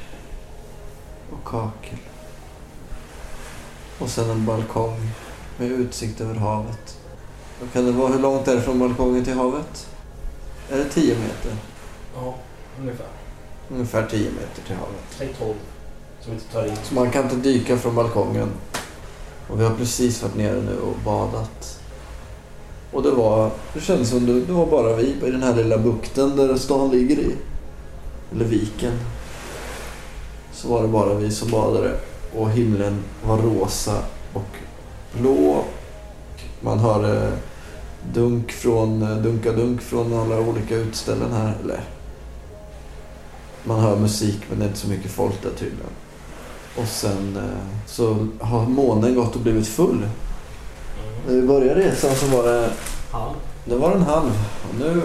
Och 1.31 1.43
kakel. 1.45 1.99
Och 3.99 4.09
sen 4.09 4.29
en 4.29 4.45
balkong 4.45 4.97
med 5.57 5.71
utsikt 5.71 6.21
över 6.21 6.35
havet. 6.35 6.97
Vad 7.61 7.73
kan 7.73 7.85
det 7.85 7.91
vara? 7.91 8.11
Hur 8.11 8.19
långt 8.19 8.47
är 8.47 8.55
det 8.55 8.61
från 8.61 8.79
balkongen 8.79 9.25
till 9.25 9.33
havet? 9.33 9.87
Är 10.69 10.77
det 10.77 10.85
10 10.85 11.15
meter? 11.15 11.55
Ja, 12.15 12.35
ungefär. 12.81 13.07
Ungefär 13.69 14.07
10 14.07 14.19
meter 14.19 14.61
till 14.67 14.75
havet. 14.75 15.03
Säg 15.17 15.35
12. 15.39 15.53
Som 16.21 16.33
inte 16.33 16.45
tar 16.45 16.65
in. 16.65 16.75
Så 16.83 16.93
man 16.93 17.11
kan 17.11 17.23
inte 17.23 17.35
dyka 17.35 17.77
från 17.77 17.95
balkongen. 17.95 18.49
Och 19.49 19.59
vi 19.59 19.63
har 19.63 19.75
precis 19.75 20.23
varit 20.23 20.35
nere 20.35 20.61
nu 20.61 20.79
och 20.79 20.95
badat. 21.05 21.79
Och 22.91 23.03
det 23.03 23.11
var, 23.11 23.51
det 23.73 23.81
kändes 23.81 24.09
som 24.09 24.25
det, 24.25 24.41
det 24.41 24.53
var 24.53 24.65
bara 24.65 24.95
vi 24.95 25.03
i 25.03 25.31
den 25.31 25.43
här 25.43 25.55
lilla 25.55 25.77
bukten 25.77 26.35
där 26.35 26.55
stan 26.55 26.91
ligger 26.91 27.19
i. 27.19 27.35
Eller 28.31 28.45
viken. 28.45 28.93
Så 30.61 30.67
var 30.67 30.81
det 30.81 30.87
bara 30.87 31.13
vi 31.13 31.31
som 31.31 31.51
badade. 31.51 31.91
Och 32.35 32.49
himlen 32.49 33.03
var 33.23 33.37
rosa 33.37 33.97
och 34.33 34.55
blå. 35.19 35.63
Man 36.61 36.79
hörde 36.79 37.31
dunk 38.13 38.51
från, 38.51 38.99
dunka-dunk 38.99 39.81
från 39.81 40.13
alla 40.13 40.39
olika 40.39 40.75
utställen 40.75 41.31
här. 41.33 41.53
Eller, 41.63 41.83
man 43.63 43.79
hör 43.79 43.95
musik 43.95 44.39
men 44.49 44.59
det 44.59 44.65
är 44.65 44.67
inte 44.67 44.79
så 44.79 44.87
mycket 44.87 45.11
folk 45.11 45.43
där 45.43 45.49
tydligen. 45.49 45.91
Och 46.77 46.87
sen 46.87 47.37
eh, 47.37 47.85
så 47.85 48.27
har 48.39 48.65
månen 48.65 49.15
gått 49.15 49.35
och 49.35 49.41
blivit 49.41 49.67
full. 49.67 50.07
När 51.27 51.35
vi 51.35 51.41
började 51.41 51.79
resan 51.79 52.15
så 52.15 52.25
var 52.25 52.43
det, 52.43 52.69
det 53.65 53.75
var 53.75 53.91
en 53.91 54.01
halv. 54.01 54.31
Och 54.69 54.75
nu 54.79 55.01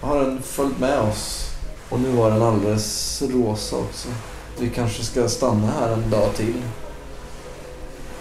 har 0.00 0.20
den 0.20 0.42
följt 0.42 0.78
med 0.78 1.00
oss. 1.00 1.46
Och 1.88 2.00
nu 2.00 2.10
var 2.10 2.30
den 2.30 2.42
alldeles 2.42 3.22
rosa 3.22 3.76
också. 3.76 4.08
Vi 4.58 4.70
kanske 4.70 5.04
ska 5.04 5.28
stanna 5.28 5.66
här 5.66 5.92
en 5.92 6.10
dag 6.10 6.34
till. 6.34 6.62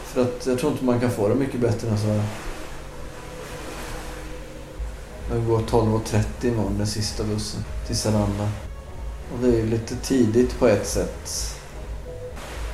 För 0.03 0.21
att 0.21 0.45
jag 0.45 0.59
tror 0.59 0.71
inte 0.71 0.85
man 0.85 0.99
kan 0.99 1.11
få 1.11 1.27
det 1.27 1.35
mycket 1.35 1.59
bättre 1.59 1.89
än 1.89 1.97
så 1.97 2.07
här. 2.07 2.23
Jag 5.31 5.45
går 5.45 5.59
12.30 5.59 6.23
imorgon, 6.41 6.77
den 6.77 6.87
sista 6.87 7.23
bussen 7.23 7.63
till 7.87 7.97
Saranda. 7.97 8.49
Och 9.33 9.39
det 9.41 9.47
är 9.47 9.57
ju 9.57 9.65
lite 9.65 9.95
tidigt 9.95 10.59
på 10.59 10.67
ett 10.67 10.87
sätt. 10.87 11.55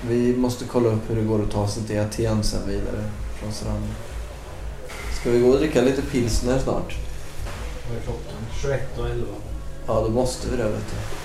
Vi 0.07 0.37
måste 0.37 0.65
kolla 0.65 0.89
upp 0.89 1.09
hur 1.09 1.15
det 1.15 1.21
går 1.21 1.43
att 1.43 1.51
ta 1.51 1.67
sig 1.67 1.83
till 1.83 1.99
Aten 1.99 2.43
sen 2.43 2.67
vidare 2.67 3.03
från 3.39 3.53
Saranda. 3.53 3.93
Ska 5.19 5.29
vi 5.29 5.39
gå 5.39 5.49
och 5.49 5.57
dricka 5.57 5.81
lite 5.81 6.01
pilsner 6.01 6.59
snart? 6.59 6.95
Vad 7.89 7.97
är 7.97 8.01
klockan? 8.01 8.45
21 8.61 8.99
och 8.99 9.09
11. 9.09 9.25
Ja, 9.87 10.01
då 10.01 10.09
måste 10.09 10.49
vi 10.49 10.57
det 10.57 10.63
vet 10.63 10.91
du. 10.91 11.24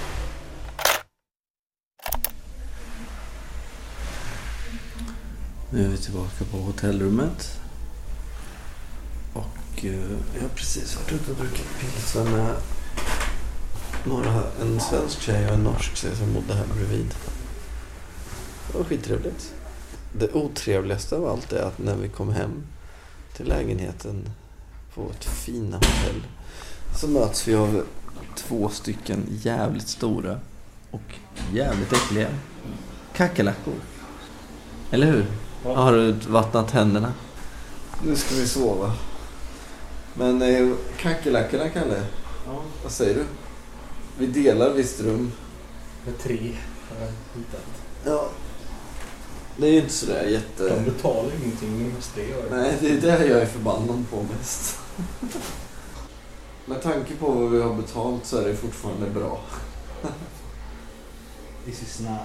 Nu 5.72 5.84
är 5.84 5.88
vi 5.88 5.96
tillbaka 5.96 6.44
på 6.44 6.56
hotellrummet. 6.56 7.60
Och 9.32 9.84
eh, 9.84 10.10
jag 10.34 10.42
har 10.42 10.48
precis 10.54 10.96
varit 10.96 11.12
ute 11.12 11.30
och 11.30 11.36
druckit 11.36 11.66
pilsner 11.80 12.24
med 12.24 12.54
några, 14.04 14.42
en 14.60 14.80
svensk 14.80 15.20
tjej 15.20 15.46
och 15.46 15.54
en 15.54 15.64
norsk 15.64 15.96
tjej 15.96 16.16
som 16.16 16.34
bodde 16.34 16.54
här 16.54 16.66
bredvid. 16.74 17.14
Det 18.66 18.78
var 18.78 18.84
skittrevligt. 18.84 19.54
Det 20.12 20.32
otrevligaste 20.32 21.16
av 21.16 21.28
allt 21.28 21.52
är 21.52 21.62
att 21.62 21.78
när 21.78 21.96
vi 21.96 22.08
kom 22.08 22.32
hem 22.32 22.62
till 23.36 23.48
lägenheten 23.48 24.28
på 24.94 25.10
ett 25.10 25.24
fina 25.24 25.76
hotell 25.76 26.22
så 27.00 27.08
möts 27.08 27.48
vi 27.48 27.54
av 27.54 27.84
två 28.36 28.68
stycken 28.68 29.26
jävligt 29.30 29.88
stora 29.88 30.40
och 30.90 31.14
jävligt 31.52 31.92
äckliga 31.92 32.28
kackerlackor. 33.12 33.74
Eller 34.90 35.06
hur? 35.06 35.26
Har 35.64 35.92
du 35.92 36.12
vattnat 36.12 36.68
tänderna? 36.68 37.12
Nu 38.04 38.16
ska 38.16 38.34
vi 38.34 38.48
sova. 38.48 38.92
Men 40.14 40.42
eh, 40.42 40.68
kackerlackorna, 40.98 41.68
Kalle? 41.68 42.02
Ja, 42.46 42.62
Vad 42.82 42.92
säger 42.92 43.14
du? 43.14 43.24
Vi 44.18 44.26
delar 44.26 44.70
visst 44.70 45.00
rum. 45.00 45.32
med 46.06 46.18
tre 46.18 46.56
har 46.90 47.06
jag 47.06 47.12
hittat. 47.34 47.64
Ja. 48.04 48.28
Det 49.56 49.66
är 49.66 49.70
ju 49.72 49.78
inte 49.78 49.92
sådär 49.92 50.24
jätte... 50.24 50.68
De 50.76 50.84
betalar 50.84 51.30
ingenting, 51.44 51.78
men 51.78 51.88
mest 51.88 52.14
det 52.14 52.24
gör 52.28 52.50
Nej, 52.50 52.76
det 52.80 52.88
är 52.90 53.00
det 53.18 53.26
jag 53.26 53.40
är 53.40 53.46
förbannad 53.46 54.04
på 54.10 54.22
mest. 54.38 54.78
Med 56.66 56.82
tanke 56.82 57.14
på 57.16 57.30
vad 57.30 57.50
vi 57.50 57.62
har 57.62 57.74
betalt 57.74 58.26
så 58.26 58.36
är 58.36 58.48
det 58.48 58.56
fortfarande 58.56 59.10
bra. 59.10 59.40
This 61.64 61.82
is 61.82 62.00
not. 62.00 62.18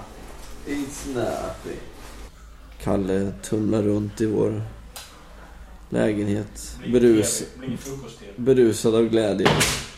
It's 0.66 1.14
nappy. 1.14 1.76
Kalle 2.86 3.32
tumlar 3.42 3.82
runt 3.82 4.20
i 4.20 4.26
vår 4.26 4.62
lägenhet. 5.90 6.78
Berus, 6.92 7.42
berusad 8.36 8.94
av 8.94 9.08
glädje. 9.08 9.48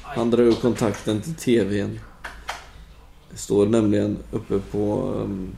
Han 0.03 0.31
drar 0.31 0.43
ur 0.43 0.53
kontakten 0.53 1.23
till 1.23 1.35
tvn. 1.35 2.01
Det 3.31 3.37
står 3.37 3.67
nämligen 3.67 4.19
uppe 4.31 4.59
på 4.59 5.03
um, 5.03 5.49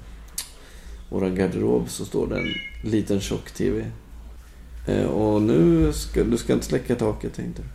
våra 1.09 1.29
garderob 1.31 1.89
så 1.89 2.05
står 2.05 2.27
det 2.27 2.39
en 2.39 2.91
liten 2.91 3.21
tjock-tv. 3.21 3.91
Eh, 4.87 5.07
och 5.07 5.43
nu 5.43 5.93
ska 5.93 6.25
du 6.25 6.39
ska 6.39 6.53
inte 6.53 6.67
släcka 6.67 6.95
taket 6.95 7.35
tänkte 7.35 7.63
du. 7.63 7.69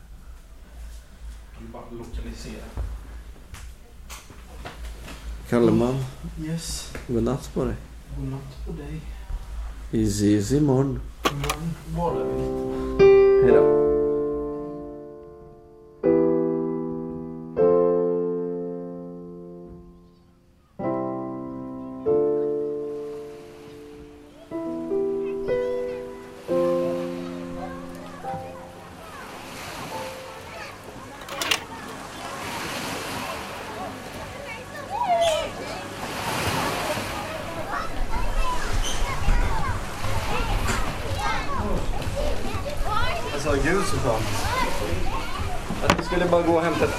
Vill 1.60 1.72
bara 1.72 1.84
lokalisera. 1.92 2.66
Kalleman, 5.50 5.96
Yes. 6.44 6.94
godnatt 7.08 7.54
på 7.54 7.66
dig. 7.66 7.76
Godnatt 8.20 8.66
på 8.68 8.72
dig. 8.72 9.02
Vi 9.96 10.12
ses 10.12 10.52
imorgon. 10.58 11.00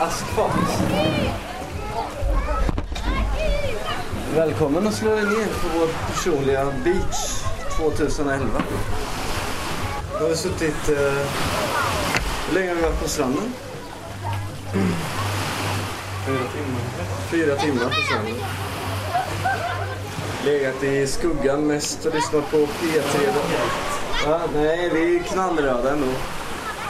Asfalt. 0.00 0.52
askfat. 0.54 1.06
Välkommen 4.34 4.86
att 4.86 4.94
slå 4.94 5.10
dig 5.10 5.24
ner 5.24 5.46
på 5.46 5.78
vår 5.78 5.88
personliga 6.12 6.64
beach 6.84 7.42
2011. 7.76 8.62
Nu 10.12 10.22
har 10.22 10.28
vi 10.28 10.36
suttit... 10.36 10.88
Eh, 10.88 11.26
hur 12.48 12.54
länge 12.54 12.68
har 12.68 12.76
vi 12.76 12.82
varit 12.82 13.02
på 13.02 13.08
stranden? 13.08 13.52
Fyra 16.26 16.46
timmar. 16.52 16.80
Fyra 17.30 17.56
timmar 17.56 17.84
på 17.84 18.02
stranden. 18.06 18.34
Legat 20.44 20.82
i 20.82 21.06
skuggan 21.06 21.66
mest 21.66 22.06
och 22.06 22.14
lyssnat 22.14 22.50
på 22.50 22.56
P3. 22.56 23.28
Ja, 24.24 24.40
nej, 24.54 24.90
vi 24.94 25.16
är 25.16 25.22
knallröda 25.22 25.92
ändå. 25.92 26.12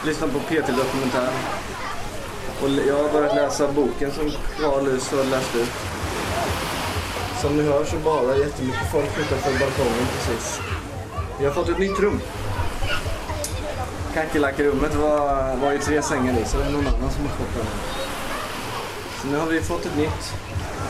Lyssnat 0.05 0.33
på 0.33 0.39
P3 0.39 0.77
Dokumentär. 0.77 1.29
Och 2.61 2.69
jag 2.87 3.03
har 3.03 3.09
börjat 3.13 3.35
läsa 3.35 3.71
boken 3.71 4.11
som 4.11 4.31
Carl 4.59 4.85
har 4.85 5.29
läst 5.31 5.55
ut. 5.55 5.71
Som 7.41 7.57
ni 7.57 7.63
hör 7.63 7.85
så 7.85 7.97
bara 7.97 8.37
jättemycket 8.37 8.91
folk 8.91 9.19
utanför 9.19 9.51
balkongen 9.51 10.07
precis. 10.13 10.59
Vi 11.39 11.45
har 11.45 11.53
fått 11.53 11.69
ett 11.69 11.79
nytt 11.79 11.99
rum. 11.99 12.21
Kackerlackrummet 14.13 14.95
var, 14.95 15.55
var 15.55 15.71
ju 15.71 15.77
tre 15.77 16.01
sängar 16.01 16.39
i 16.39 16.45
så 16.45 16.57
det 16.57 16.63
är 16.63 16.69
någon 16.69 16.87
annan 16.87 17.11
som 17.11 17.23
har 17.23 17.31
fått 17.31 17.53
det. 17.55 17.65
Så 19.21 19.27
nu 19.27 19.37
har 19.37 19.47
vi 19.47 19.61
fått 19.61 19.85
ett 19.85 19.97
nytt 19.97 20.33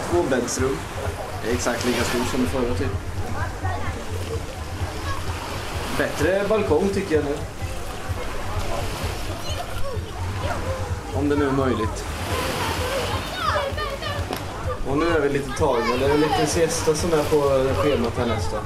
tvåbäddsrum. 0.09 0.77
Det 1.43 1.49
är 1.49 1.53
exakt 1.53 1.85
lika 1.85 2.03
stort 2.03 2.27
som 2.27 2.41
det 2.41 2.49
förra 2.49 2.75
typ. 2.75 2.91
Bättre 5.97 6.47
balkong 6.49 6.89
tycker 6.93 7.15
jag 7.15 7.25
nu. 7.25 7.56
Om 11.19 11.29
det 11.29 11.35
nu 11.35 11.47
är 11.47 11.51
möjligt. 11.51 12.05
Och 14.89 14.97
nu 14.97 15.05
är 15.05 15.19
vi 15.19 15.29
lite 15.29 15.51
tagna. 15.57 15.97
Det 15.99 16.05
är 16.05 16.09
en 16.13 16.21
liten 16.21 16.47
siesta 16.47 16.95
som 16.95 17.13
är 17.13 17.23
på 17.23 17.71
schemat 17.75 18.17
här 18.17 18.25
nästa. 18.25 18.57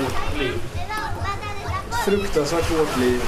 Vårt 0.00 0.38
liv. 0.38 0.62
Fruktansvärt 2.04 2.70
hårt 2.70 2.96
liv. 2.98 3.22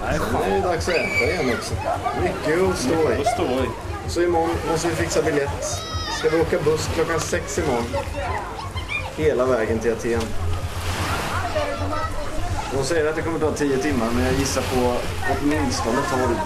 Nej, 0.00 0.18
Sen 0.18 0.52
är 0.52 0.56
det 0.56 0.60
dags 0.60 0.88
att 0.88 0.94
äta 0.94 1.24
igen 1.24 1.56
också. 1.58 1.74
Mycket 2.22 2.62
att 2.62 3.26
stå 3.26 3.42
i. 3.44 3.68
Så 4.08 4.22
imorgon 4.22 4.56
måste 4.70 4.88
vi 4.88 4.94
fixa 4.94 5.22
biljett. 5.22 5.64
Ska 6.18 6.30
vi 6.30 6.40
åka 6.40 6.58
buss 6.64 6.90
klockan 6.94 7.20
sex 7.20 7.58
imorgon. 7.58 7.84
Hela 9.16 9.44
vägen 9.46 9.78
till 9.78 9.92
Aten. 9.92 10.51
De 12.72 12.84
säger 12.84 13.06
att 13.06 13.16
det 13.16 13.22
kommer 13.22 13.38
ta 13.38 13.52
tio 13.52 13.78
timmar 13.78 14.10
men 14.10 14.24
jag 14.24 14.34
gissar 14.34 14.62
på 14.62 14.96
åtminstone 15.32 15.96
tolv. 16.10 16.36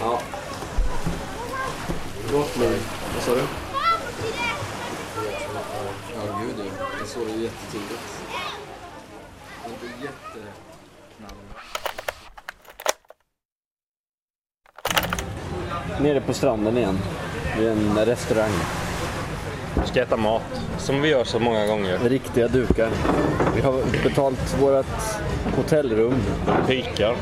Ja. 0.00 0.20
Gott 2.32 2.56
liv. 2.56 2.82
Vad 3.14 3.22
sa 3.22 3.34
du? 3.34 3.40
Ja, 6.14 6.38
gud 6.40 6.54
ja. 6.58 6.84
Jag 6.98 7.08
såg 7.08 7.26
det 7.26 7.32
jättetidigt. 7.32 8.22
Det 9.80 9.86
är 9.86 10.04
jätte... 10.04 10.52
Nere 16.02 16.20
på 16.20 16.32
stranden 16.32 16.78
igen. 16.78 16.98
Vid 17.58 17.68
en 17.68 18.04
restaurang. 18.04 18.52
Vi 19.80 19.86
ska 19.88 20.02
äta 20.02 20.16
mat, 20.16 20.42
som 20.78 21.02
vi 21.02 21.08
gör 21.08 21.24
så 21.24 21.38
många 21.38 21.66
gånger. 21.66 21.98
Riktiga 21.98 22.48
dukar. 22.48 22.88
Vi 23.56 23.60
har 23.62 24.02
betalt 24.04 24.56
vårt 24.60 24.86
hotellrum. 25.56 26.14
Pikar. 26.66 27.16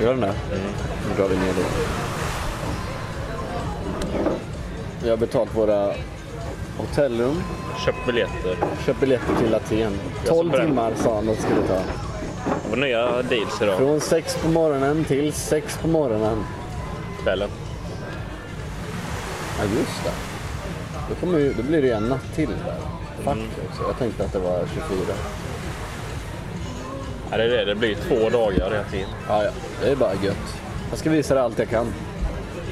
Gör 0.00 0.10
den 0.10 0.20
där? 0.20 0.34
Nu 1.08 1.16
drar 1.16 1.28
vi 1.28 1.36
ner 1.36 1.46
det. 1.46 1.64
Vi 5.02 5.10
har 5.10 5.16
betalt 5.16 5.54
våra 5.56 5.92
hotellrum. 6.78 7.42
Köpt 7.84 8.06
biljetter. 8.06 8.56
Köpt 8.86 9.00
biljetter 9.00 9.34
till 9.42 9.54
Aten. 9.54 9.98
12 10.26 10.50
bra. 10.50 10.60
timmar 10.60 10.92
sa 10.96 11.14
han 11.14 11.28
att 11.28 11.36
det 11.36 11.42
skulle 11.42 11.66
ta. 11.66 11.74
Det 12.64 12.70
var 12.70 12.76
nya 12.76 13.22
deals 13.22 13.62
idag. 13.62 13.78
Från 13.78 14.00
6 14.00 14.36
på 14.42 14.48
morgonen 14.48 15.04
till 15.04 15.32
6 15.32 15.78
på 15.82 15.88
morgonen. 15.88 16.44
Kvällen. 17.22 17.48
Ja, 19.58 19.64
just 19.64 20.04
det. 20.04 20.33
Då, 21.08 21.14
kommer 21.14 21.38
ju, 21.38 21.52
då 21.52 21.62
blir 21.62 21.82
det 21.82 21.86
ju 21.86 21.92
en 21.92 22.08
natt 22.08 22.34
till 22.34 22.48
där. 22.48 22.76
Faktiskt. 23.24 23.80
Jag 23.88 23.98
tänkte 23.98 24.24
att 24.24 24.32
det 24.32 24.38
var 24.38 24.66
24. 24.74 25.14
Ja, 27.30 27.36
det 27.36 27.44
är 27.44 27.48
det. 27.48 27.64
Det 27.64 27.74
blir 27.74 27.94
två 27.94 28.30
dagar 28.30 28.70
hela 28.70 28.84
tiden. 28.84 29.08
Ja, 29.28 29.44
ja. 29.44 29.50
Det 29.80 29.90
är 29.90 29.96
bara 29.96 30.14
gött. 30.14 30.54
Jag 30.90 30.98
ska 30.98 31.10
visa 31.10 31.34
dig 31.34 31.42
allt 31.42 31.58
jag 31.58 31.68
kan. 31.68 31.86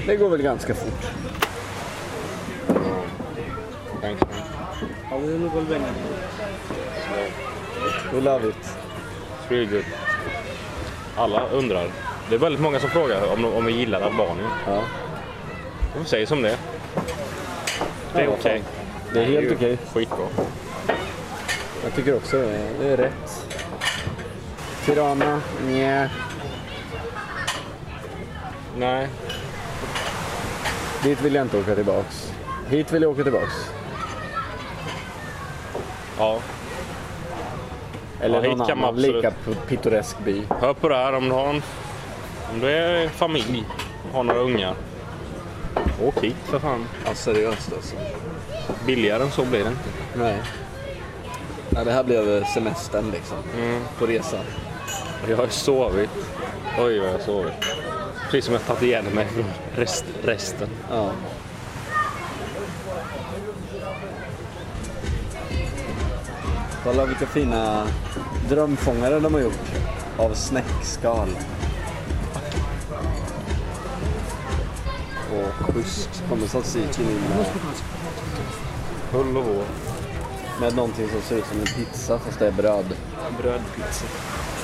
Det 0.07 0.16
går 0.16 0.29
väl 0.29 0.42
ganska 0.42 0.75
fort. 0.75 1.07
Thanks. 4.01 4.23
We 8.12 8.21
love 8.21 8.49
it. 8.49 8.55
It's 8.55 9.51
really 9.51 9.66
good. 9.66 9.85
Alla 11.16 11.49
undrar. 11.49 11.87
Det 12.29 12.35
är 12.35 12.38
väldigt 12.38 12.61
många 12.61 12.81
som 12.81 12.90
frågar 12.90 13.33
om, 13.33 13.45
om 13.45 13.66
vi 13.66 13.73
gillar 13.73 14.01
Albanien. 14.01 14.51
Ja. 14.66 14.83
Får 15.97 16.05
säga 16.05 16.27
som 16.27 16.42
det 16.42 16.51
är. 16.51 16.72
Det 18.14 18.20
är 18.22 18.29
okej. 18.29 18.62
Det 19.12 19.20
är 19.20 19.25
helt 19.25 19.53
okej. 19.53 19.79
Skitbra. 19.94 20.27
Jag 21.85 21.94
tycker 21.96 22.16
också 22.16 22.37
det 22.37 22.44
är, 22.57 22.70
det 22.81 22.88
är 22.88 22.96
rätt. 22.96 23.46
Tirana? 24.85 25.40
Nja. 25.66 26.09
Nej. 28.77 29.09
Dit 31.03 31.20
vill 31.20 31.35
jag 31.35 31.44
inte 31.44 31.59
åka 31.59 31.75
tillbaks. 31.75 32.33
Hit 32.68 32.92
vill 32.92 33.03
jag 33.03 33.11
åka 33.11 33.22
tillbaks. 33.22 33.70
Ja. 36.18 36.38
Eller 38.20 38.35
Ja, 38.42 38.48
hit 38.48 38.59
någon 38.59 38.66
kan 38.68 38.79
annan 38.79 38.90
absolut. 38.94 39.16
lika 39.16 39.33
pittoresk 39.68 40.18
by. 40.25 40.42
Hör 40.61 40.75
på 40.75 40.88
det 40.88 40.96
här 40.96 41.12
om 41.12 41.29
du 41.29 41.35
har 41.35 41.48
en, 41.48 41.62
om 42.53 42.61
du 42.61 42.68
är 42.68 42.94
en 43.05 43.11
familj 43.11 43.64
och 44.11 44.16
har 44.16 44.25
några 44.25 44.40
ungar. 44.40 44.75
Åk 46.03 46.25
hit 46.25 46.37
för 46.45 46.59
fan. 46.59 46.87
Ja, 47.05 47.15
seriöst 47.15 47.73
alltså. 47.73 47.97
Billigare 48.87 49.23
än 49.23 49.31
så 49.31 49.45
blir 49.45 49.65
det 49.65 49.69
inte. 49.71 49.88
Nej. 50.15 50.43
Nej, 51.71 51.85
det 51.85 51.93
här 51.93 52.05
blev 52.05 52.45
semestern 52.45 53.11
liksom. 53.11 53.37
På 53.99 54.07
resan. 54.07 54.45
Jag 55.29 55.37
har 55.37 55.49
sovit. 55.49 56.11
Oj 56.79 56.99
vad 56.99 57.09
jag 57.09 57.12
har 57.12 57.19
sovit. 57.19 57.53
Precis 58.31 58.45
som 58.45 58.55
jag 58.55 58.67
tagit 58.67 58.83
igen 58.83 59.05
mig 59.15 59.27
från 59.27 59.45
rest, 59.77 60.05
resten. 60.25 60.69
Ja. 60.91 61.11
Kolla 66.85 67.05
vilka 67.05 67.27
fina 67.27 67.87
drömfångare 68.49 69.21
de 69.21 69.35
har 69.35 69.41
gjort. 69.41 69.73
Av 70.19 70.35
snäckskal. 70.35 71.29
Schysst 75.75 76.23
kommer 76.29 76.47
tzatziki 76.47 77.03
in 77.03 77.09
med, 77.09 77.47
Hull 79.13 79.37
och 79.37 79.45
hår. 79.45 79.65
med 80.61 80.77
någonting 80.77 81.09
som 81.09 81.21
ser 81.23 81.37
ut 81.37 81.45
som 81.47 81.61
en 81.61 81.67
pizza 81.67 82.19
fast 82.19 82.39
det 82.39 82.47
är 82.47 82.53
bröd. 82.53 82.85
Brödpizza. 83.43 84.05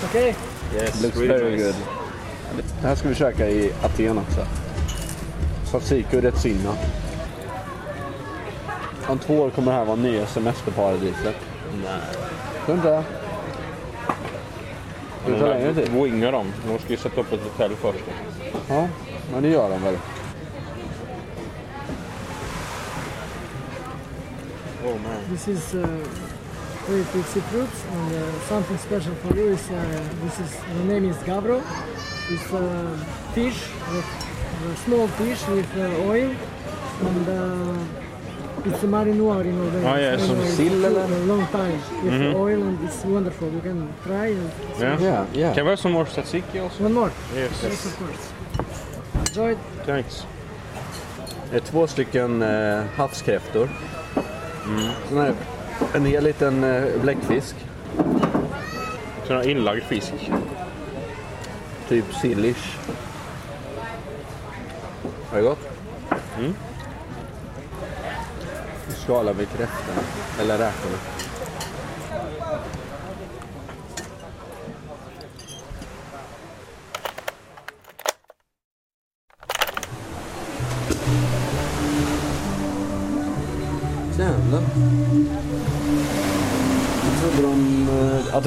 Okay. 0.09 0.35
Yes, 0.75 1.03
Looks 1.03 1.17
really 1.17 1.29
very 1.39 1.51
nice. 1.57 1.65
good. 1.65 1.75
Det 2.83 2.89
här 2.89 2.95
ska 2.95 3.09
vi 3.09 3.15
käka 3.15 3.49
i 3.51 3.73
Aten 3.83 4.19
också. 4.19 4.47
Tzatziki 5.65 6.17
och 6.19 6.23
retsina. 6.23 6.73
Om 9.09 9.19
två 9.19 9.41
år 9.41 9.51
kommer 9.51 9.73
det 9.73 9.79
här 9.79 9.85
vara 9.85 9.97
nya 9.97 10.27
semesterparadiset. 10.27 11.37
Nej. 11.85 12.01
Tror 12.67 12.75
du 12.75 12.81
inte 12.81 12.89
det? 12.91 13.05
Det 15.27 15.41
tar 15.41 15.49
längre 15.49 15.75
tid. 15.75 15.89
Wingar 15.93 16.33
dem. 16.33 16.53
De 16.69 16.79
ska 16.79 16.91
ju 16.91 16.97
sätta 16.97 17.21
upp 17.21 17.33
ett 17.33 17.41
hotell 17.43 17.77
först. 17.77 18.05
Ja, 18.69 18.89
men 19.33 19.43
det 19.43 19.49
gör 19.49 19.71
de 19.71 19.83
väl. 19.83 19.97
Oh 24.99 25.09
man. 25.09 25.31
This 25.31 25.49
is 25.49 25.75
uh, 25.75 25.87
very 26.87 27.05
tasty 27.13 27.41
fruits, 27.41 27.85
and 27.93 28.15
uh, 28.15 28.41
something 28.49 28.79
special 28.79 29.15
for 29.17 29.35
you 29.37 29.49
is 29.49 29.71
uh, 29.71 30.05
this 30.25 30.41
is 30.41 30.57
the 30.77 30.85
name 30.85 31.05
is 31.09 31.17
gavro. 31.19 31.63
It's 32.31 32.53
uh, 32.53 32.61
fish, 33.35 33.61
with, 33.93 34.05
uh, 34.05 34.75
small 34.85 35.09
fish 35.09 35.47
with 35.49 35.71
uh, 35.77 36.11
oil, 36.13 36.31
and 37.09 37.29
uh, 37.29 38.69
it's 38.69 38.83
a 38.83 38.87
marinoir 38.87 39.45
in 39.45 39.59
Albania. 39.59 39.89
Ah, 39.89 39.97
yeah, 39.97 40.17
some 40.17 40.37
marinated 40.37 40.57
sill 40.57 40.81
for 40.81 40.87
eller? 40.87 41.15
A 41.15 41.25
long 41.27 41.47
time 41.49 41.81
with 42.05 42.35
oil, 42.37 42.63
and 42.63 42.85
it's 42.85 43.05
wonderful. 43.05 43.51
You 43.51 43.61
can 43.61 43.93
try. 44.05 44.27
And 44.27 44.51
Yeah. 44.79 45.01
Yeah, 45.01 45.27
yeah. 45.35 45.55
Can 45.55 45.65
we 45.65 45.71
have 45.71 45.81
some 45.81 45.93
more 45.93 46.05
tzatziki 46.07 46.61
also? 46.63 46.83
One 46.83 46.95
more. 46.95 47.13
Yes. 47.35 47.63
Yes, 47.63 47.87
of 47.87 47.97
course. 47.99 48.33
Enjoy. 49.29 49.53
it. 49.53 49.59
Thanks. 49.87 50.27
Det 51.51 51.57
är 51.57 51.61
två 51.61 51.87
stycken 51.87 52.43
eh, 52.43 52.85
havskräftor. 52.97 53.69
Här, 54.69 55.35
en 55.95 56.07
hel 56.07 56.25
liten 56.25 56.65
eh, 56.65 57.01
bläckfisk. 57.03 57.57
Sån 59.27 59.37
här 59.37 59.49
inlagd 59.49 59.83
fisk. 59.83 60.31
Typ 61.89 62.05
sillish. 62.15 62.79
Var 65.31 65.39
det 65.39 65.43
gott? 65.43 65.69
Mm. 66.39 66.55
Nu 68.89 68.95
skalar 68.95 69.33
vi 69.33 69.47
kräftorna. 69.47 70.01
Eller 70.41 70.59
räkorna. 70.59 70.97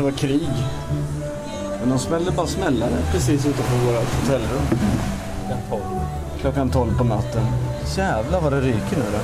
Det 0.02 0.06
var 0.12 0.18
krig. 0.18 0.50
Men 1.80 1.90
de 1.90 2.00
smällde 2.00 2.32
bara 2.32 2.48
smällare 2.48 2.98
precis 3.12 3.46
utanför 3.46 3.86
våra 3.86 4.00
hotellrum. 4.00 4.62
Klockan 6.42 6.70
12 6.70 6.98
på 6.98 7.04
natten. 7.04 7.44
Jävlar 7.98 8.42
vad 8.42 8.54
det 8.54 8.62
ryker 8.62 8.98
nu 8.98 9.04
då. 9.12 9.20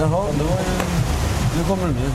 Jaha, 0.00 0.26
det 0.38 0.44
var 0.44 0.50
ju... 0.50 1.58
Nu 1.58 1.64
kommer 1.68 1.86
den 1.86 1.96
igen. 1.96 2.12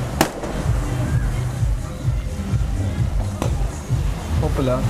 Populärt. 4.42 4.84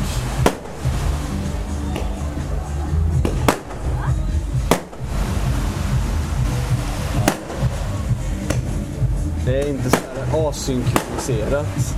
Det 9.46 9.62
är 9.62 9.69
inte 9.69 9.89
så 9.89 10.12
asynkroniserat. 10.34 11.96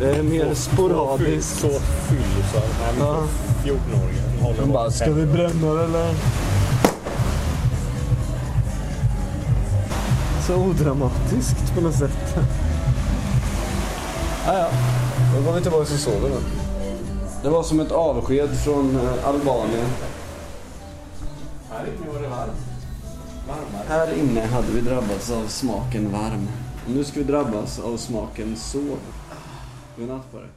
Det 0.00 0.16
är 0.16 0.22
mer 0.22 0.54
sporadiskt. 0.54 1.60
Så 1.60 1.68
fyllisar. 2.08 2.62
Men 2.98 3.06
Ja. 3.06 3.22
14-åringar. 3.64 4.42
håller 4.42 4.60
De 4.60 4.72
bara, 4.72 4.90
ska 4.90 5.04
hem." 5.04 5.14
vi 5.14 5.26
bränna 5.26 5.74
det 5.74 5.84
eller? 5.84 6.14
Så 10.46 10.54
odramatiskt 10.56 11.74
på 11.74 11.80
något 11.80 11.94
sätt. 11.94 12.36
Ah, 14.46 14.58
ja, 14.58 14.68
då 15.36 15.42
går 15.42 15.52
vi 15.52 15.60
tillbaka 15.62 15.82
och 15.82 15.88
sover 16.00 16.28
då. 16.28 16.36
Det 17.42 17.48
var 17.50 17.62
som 17.62 17.80
ett 17.80 17.92
avsked 17.92 18.58
från 18.64 18.96
eh, 18.96 19.28
Albanien. 19.28 19.86
Här 21.72 21.84
inne 21.86 22.12
var 22.14 22.22
det 22.22 22.28
varmt. 22.28 22.52
Varmare. 23.48 23.84
Här 23.88 24.14
inne 24.18 24.46
hade 24.46 24.66
vi 24.72 24.80
drabbats 24.80 25.30
av 25.30 25.46
smaken 25.48 26.12
varm. 26.12 26.48
Och 26.84 26.90
nu 26.90 27.04
ska 27.04 27.18
vi 27.18 27.24
drabbas 27.24 27.78
av 27.78 27.96
smaken 27.96 28.56
sov. 28.56 28.98
Godnatt 29.96 30.32
på 30.32 30.38
dig. 30.38 30.48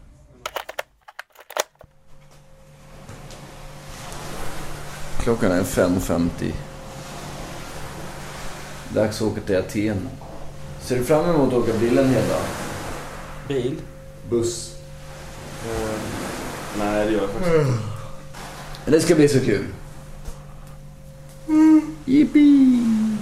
Klockan 5.19 5.51
är 5.51 5.63
5.50. 5.63 6.53
Dags 8.93 9.21
att 9.21 9.27
åka 9.27 9.41
till 9.41 9.57
Aten. 9.57 10.09
Ser 10.81 10.97
du 10.97 11.03
fram 11.03 11.29
emot 11.29 11.47
att 11.47 11.59
åka 11.59 11.73
bilen 11.79 12.09
hela? 12.09 12.37
Bil? 13.47 13.75
Buss. 14.29 14.75
Nej, 16.77 17.05
det 17.05 17.11
gör 17.11 17.21
jag 17.21 17.29
faktiskt 17.29 17.55
inte. 17.55 18.91
Det 18.91 19.01
ska 19.01 19.15
bli 19.15 19.27
så 19.27 19.39
kul. 19.39 19.65
Yippee! 22.05 23.15